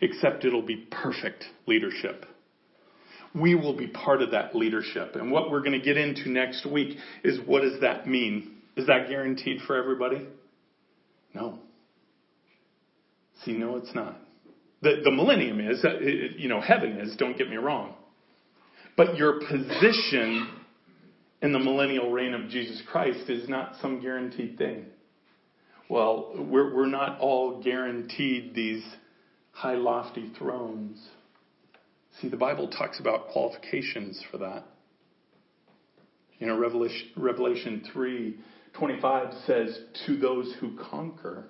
[0.00, 2.26] Except it'll be perfect leadership.
[3.34, 5.14] We will be part of that leadership.
[5.14, 8.56] And what we're going to get into next week is what does that mean?
[8.76, 10.26] Is that guaranteed for everybody?
[11.34, 11.60] No.
[13.44, 14.20] See, no, it's not.
[14.82, 17.94] The, the millennium is, uh, you know, heaven is, don't get me wrong.
[18.96, 20.48] But your position
[21.40, 24.86] in the millennial reign of Jesus Christ is not some guaranteed thing.
[25.88, 28.84] Well, we're, we're not all guaranteed these
[29.52, 30.98] high, lofty thrones.
[32.20, 34.64] See, the Bible talks about qualifications for that.
[36.38, 38.36] You know, Revelation, Revelation 3
[38.72, 41.48] 25 says, To those who conquer.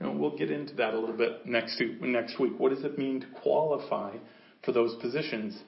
[0.00, 2.52] You know, we'll get into that a little bit next next week.
[2.58, 4.16] What does it mean to qualify
[4.64, 5.58] for those positions?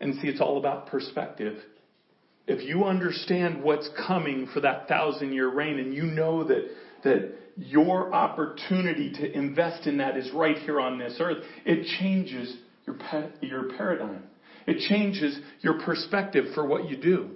[0.00, 1.58] And see, it's all about perspective.
[2.46, 6.68] If you understand what's coming for that thousand year reign and you know that,
[7.04, 12.56] that your opportunity to invest in that is right here on this earth, it changes
[12.86, 12.96] your,
[13.40, 14.24] your paradigm.
[14.66, 17.30] It changes your perspective for what you do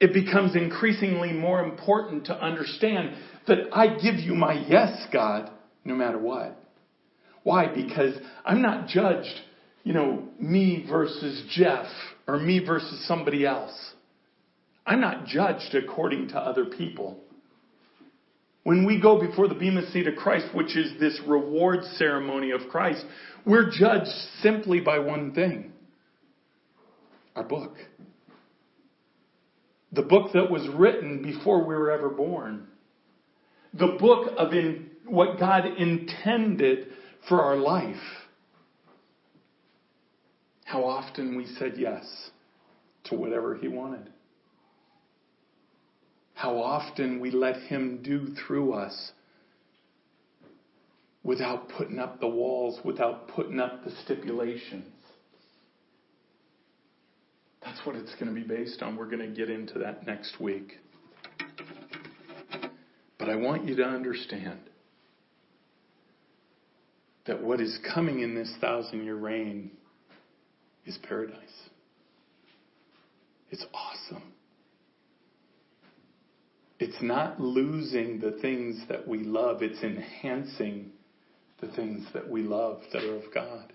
[0.00, 3.14] it becomes increasingly more important to understand
[3.46, 5.50] that I give you my yes, God,
[5.84, 6.56] no matter what.
[7.42, 7.66] Why?
[7.72, 9.40] Because I'm not judged,
[9.84, 11.86] you know, me versus Jeff
[12.26, 13.92] or me versus somebody else.
[14.86, 17.18] I'm not judged according to other people.
[18.62, 22.68] When we go before the Bema seat of Christ, which is this reward ceremony of
[22.70, 23.04] Christ,
[23.46, 24.10] we're judged
[24.42, 25.72] simply by one thing
[27.36, 27.76] our book
[29.92, 32.66] the book that was written before we were ever born,
[33.74, 36.88] the book of in, what God intended
[37.28, 37.96] for our life.
[40.64, 42.04] How often we said yes
[43.04, 44.08] to whatever He wanted.
[46.34, 49.12] How often we let Him do through us
[51.22, 54.84] without putting up the walls, without putting up the stipulations.
[57.62, 58.96] That's what it's going to be based on.
[58.96, 60.78] We're going to get into that next week.
[63.18, 64.60] But I want you to understand
[67.26, 69.70] that what is coming in this thousand year reign
[70.86, 71.36] is paradise.
[73.50, 74.32] It's awesome.
[76.78, 80.92] It's not losing the things that we love, it's enhancing
[81.60, 83.72] the things that we love that are of God.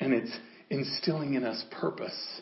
[0.00, 0.36] And it's
[0.70, 2.40] instilling in us purpose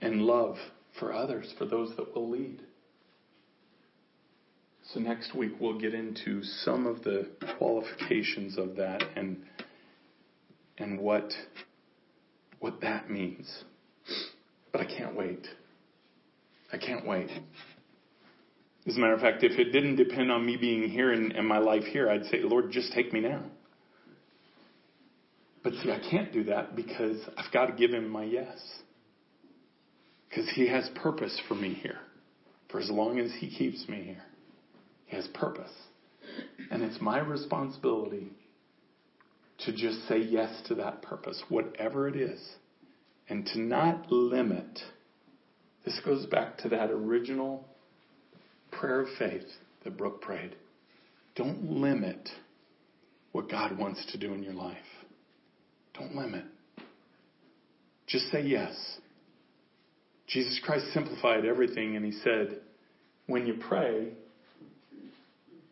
[0.00, 0.56] and love
[0.98, 2.60] for others, for those that will lead.
[4.92, 7.28] So next week we'll get into some of the
[7.58, 9.38] qualifications of that and
[10.78, 11.32] and what
[12.60, 13.64] what that means.
[14.72, 15.46] But I can't wait.
[16.72, 17.30] I can't wait.
[18.86, 21.46] As a matter of fact, if it didn't depend on me being here and, and
[21.46, 23.42] my life here, I'd say, Lord, just take me now.
[25.64, 28.58] But see, I can't do that because I've got to give him my yes.
[30.28, 31.98] Because he has purpose for me here.
[32.70, 34.22] For as long as he keeps me here,
[35.06, 35.72] he has purpose.
[36.70, 38.32] And it's my responsibility
[39.60, 42.40] to just say yes to that purpose, whatever it is,
[43.28, 44.80] and to not limit.
[45.84, 47.64] This goes back to that original
[48.72, 49.46] prayer of faith
[49.84, 50.56] that Brooke prayed.
[51.36, 52.28] Don't limit
[53.32, 54.76] what God wants to do in your life.
[55.98, 56.44] Don't limit.
[58.06, 58.74] Just say yes.
[60.28, 62.60] Jesus Christ simplified everything and he said,
[63.26, 64.08] when you pray,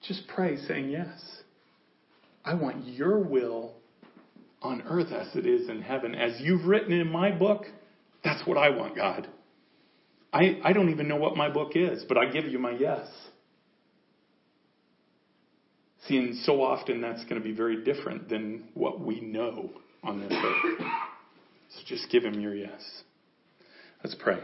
[0.07, 1.21] just pray saying yes.
[2.45, 3.75] I want your will
[4.63, 6.15] on earth as it is in heaven.
[6.15, 7.65] As you've written in my book,
[8.25, 9.29] that's what I want, God.
[10.33, 13.07] I, I don't even know what my book is, but I give you my yes.
[16.07, 19.71] See, and so often that's going to be very different than what we know
[20.03, 20.87] on this earth.
[21.71, 23.03] So just give him your yes.
[24.03, 24.39] Let's pray.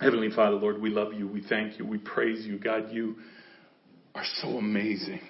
[0.00, 1.26] Heavenly Father, Lord, we love you.
[1.26, 1.86] We thank you.
[1.86, 2.58] We praise you.
[2.58, 3.16] God, you
[4.14, 5.20] are so amazing.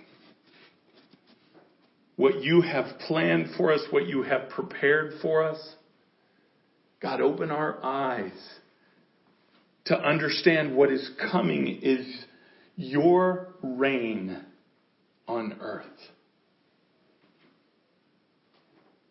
[2.16, 5.74] What you have planned for us, what you have prepared for us.
[7.00, 8.32] God, open our eyes
[9.86, 12.06] to understand what is coming is
[12.76, 14.44] your reign
[15.26, 15.86] on earth.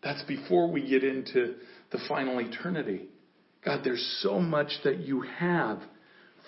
[0.02, 1.56] That's before we get into
[1.92, 3.08] the final eternity.
[3.64, 5.80] God, there's so much that you have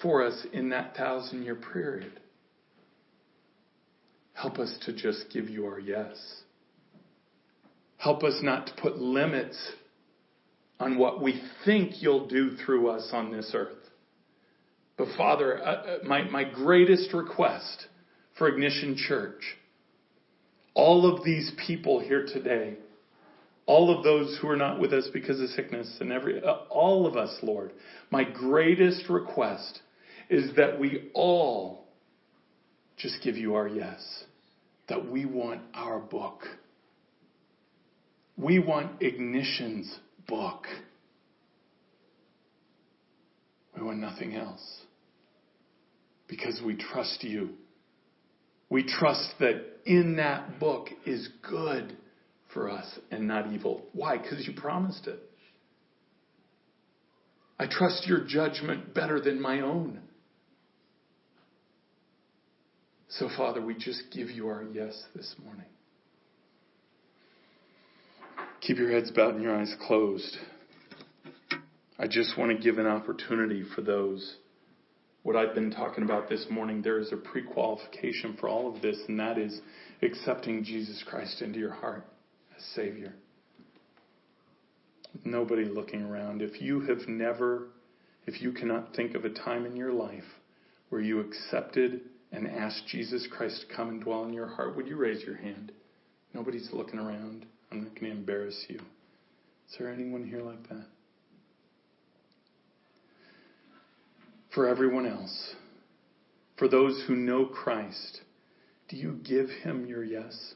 [0.00, 2.20] for us in that thousand year period.
[4.32, 6.16] Help us to just give you our yes.
[7.98, 9.56] Help us not to put limits
[10.80, 13.76] on what we think you'll do through us on this earth.
[14.96, 17.86] But Father, uh, uh my, my greatest request
[18.36, 19.42] for Ignition Church,
[20.74, 22.78] all of these people here today,
[23.66, 27.06] all of those who are not with us because of sickness and every, uh, all
[27.06, 27.72] of us, Lord,
[28.10, 29.80] my greatest request
[30.28, 31.86] is that we all
[32.96, 34.24] just give you our yes,
[34.88, 36.42] that we want our book.
[38.36, 39.94] We want Ignition's
[40.26, 40.66] book.
[43.76, 44.82] We want nothing else.
[46.26, 47.50] Because we trust you.
[48.70, 51.96] We trust that in that book is good
[52.52, 53.86] for us and not evil.
[53.92, 54.18] Why?
[54.18, 55.18] Because you promised it.
[57.58, 60.00] I trust your judgment better than my own.
[63.08, 65.66] So, Father, we just give you our yes this morning.
[68.62, 70.36] Keep your heads bowed and your eyes closed.
[71.98, 74.36] I just want to give an opportunity for those.
[75.24, 78.82] What I've been talking about this morning, there is a pre qualification for all of
[78.82, 79.60] this, and that is
[80.02, 82.04] accepting Jesus Christ into your heart
[82.74, 83.14] Savior.
[85.24, 86.42] nobody looking around.
[86.42, 87.68] If you have never,
[88.26, 90.24] if you cannot think of a time in your life
[90.88, 92.00] where you accepted
[92.32, 95.36] and asked Jesus Christ to come and dwell in your heart, would you raise your
[95.36, 95.72] hand?
[96.32, 97.46] Nobody's looking around.
[97.70, 98.76] I'm not going to embarrass you.
[98.76, 100.86] Is there anyone here like that?
[104.54, 105.54] For everyone else,
[106.58, 108.20] for those who know Christ,
[108.88, 110.54] do you give him your yes?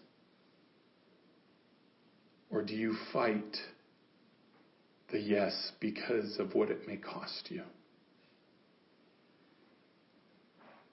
[2.50, 3.56] Or do you fight
[5.10, 7.62] the yes because of what it may cost you?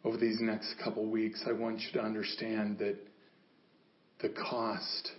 [0.04, 2.98] Over these next couple weeks, I want you to understand that
[4.22, 5.12] the cost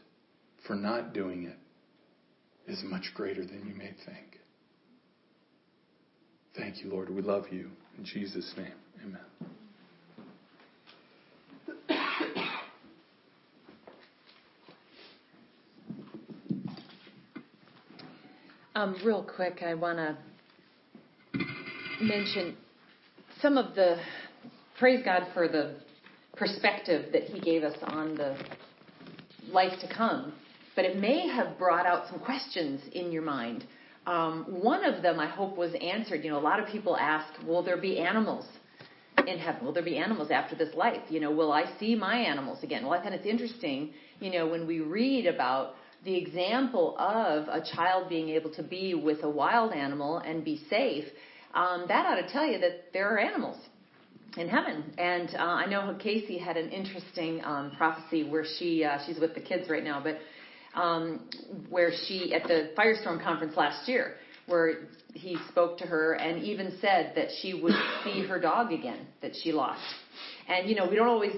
[0.67, 4.39] for not doing it is much greater than you may think.
[6.57, 7.11] Thank you, Lord.
[7.11, 7.71] We love you.
[7.99, 8.73] In Jesus' name,
[9.03, 9.55] amen.
[18.75, 20.17] Um, real quick, I want to
[22.01, 22.57] mention
[23.41, 23.99] some of the
[24.79, 25.77] praise God for the
[26.37, 28.37] perspective that He gave us on the
[29.51, 30.33] life to come
[30.75, 33.65] but it may have brought out some questions in your mind.
[34.07, 36.25] Um, one of them, I hope, was answered.
[36.25, 38.45] You know, a lot of people ask, will there be animals
[39.27, 39.65] in heaven?
[39.65, 41.01] Will there be animals after this life?
[41.09, 42.85] You know, will I see my animals again?
[42.85, 45.75] Well, I think it's interesting, you know, when we read about
[46.05, 50.61] the example of a child being able to be with a wild animal and be
[50.69, 51.05] safe,
[51.55, 53.59] um, that ought to tell you that there are animals
[54.37, 54.93] in heaven.
[54.99, 59.35] And uh, I know Casey had an interesting um, prophecy where she uh, she's with
[59.35, 60.19] the kids right now, but
[60.75, 61.29] um,
[61.71, 64.15] where she, at the Firestorm conference last year,
[64.47, 67.73] where he spoke to her and even said that she would
[68.05, 69.81] see her dog again that she lost.
[70.49, 71.35] And, you know, we don't always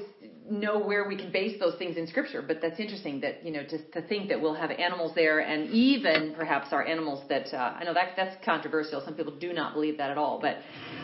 [0.48, 3.64] know where we can base those things in Scripture, but that's interesting that, you know,
[3.64, 7.76] to, to think that we'll have animals there and even perhaps our animals that, uh,
[7.78, 9.02] I know that, that's controversial.
[9.04, 10.38] Some people do not believe that at all.
[10.40, 10.58] But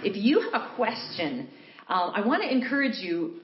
[0.04, 1.48] if you have a question,
[1.88, 3.40] um, I want to encourage you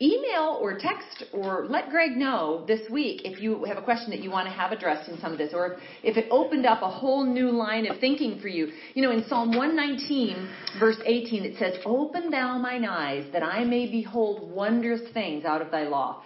[0.00, 4.20] email or text or let Greg know this week if you have a question that
[4.20, 6.90] you want to have addressed in some of this, or if it opened up a
[6.90, 8.72] whole new line of thinking for you.
[8.94, 10.48] You know, in Psalm 119,
[10.80, 15.62] verse 18, it says, Open thou mine eyes that I may behold wondrous things out
[15.62, 16.22] of thy law.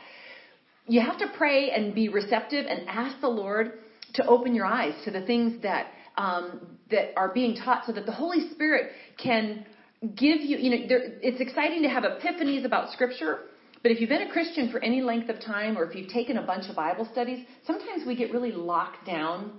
[0.89, 3.81] You have to pray and be receptive and ask the Lord
[4.15, 8.07] to open your eyes to the things that um, that are being taught, so that
[8.07, 8.93] the Holy Spirit
[9.23, 9.67] can
[10.15, 13.41] give you, you know, there, it's exciting to have epiphanies about Scripture,
[13.83, 16.39] but if you've been a Christian for any length of time or if you've taken
[16.39, 19.53] a bunch of Bible studies, sometimes we get really locked down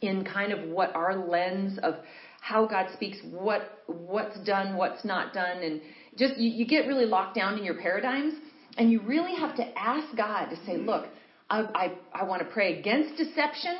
[0.00, 1.96] in kind of what our lens of
[2.40, 5.80] how God speaks, what what's done, what's not done, and
[6.16, 8.34] just you, you get really locked down in your paradigms,
[8.78, 11.06] and you really have to ask God to say, look,
[11.50, 13.74] I, I, I want to pray against deception,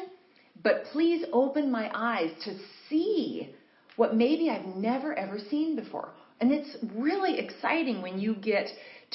[0.62, 2.56] but please open my eyes to
[2.88, 3.55] see
[3.97, 6.10] what maybe I've never ever seen before.
[6.40, 8.68] And it's really exciting when you get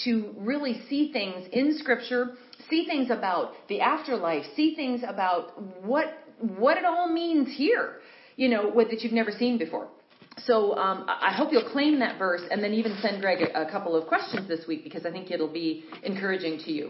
[0.04, 2.32] to really see things in scripture,
[2.70, 7.98] see things about the afterlife, see things about what what it all means here,
[8.36, 9.88] you know, what, that you've never seen before.
[10.46, 13.72] So um, I hope you'll claim that verse and then even send Greg a, a
[13.72, 16.90] couple of questions this week because I think it'll be encouraging to you.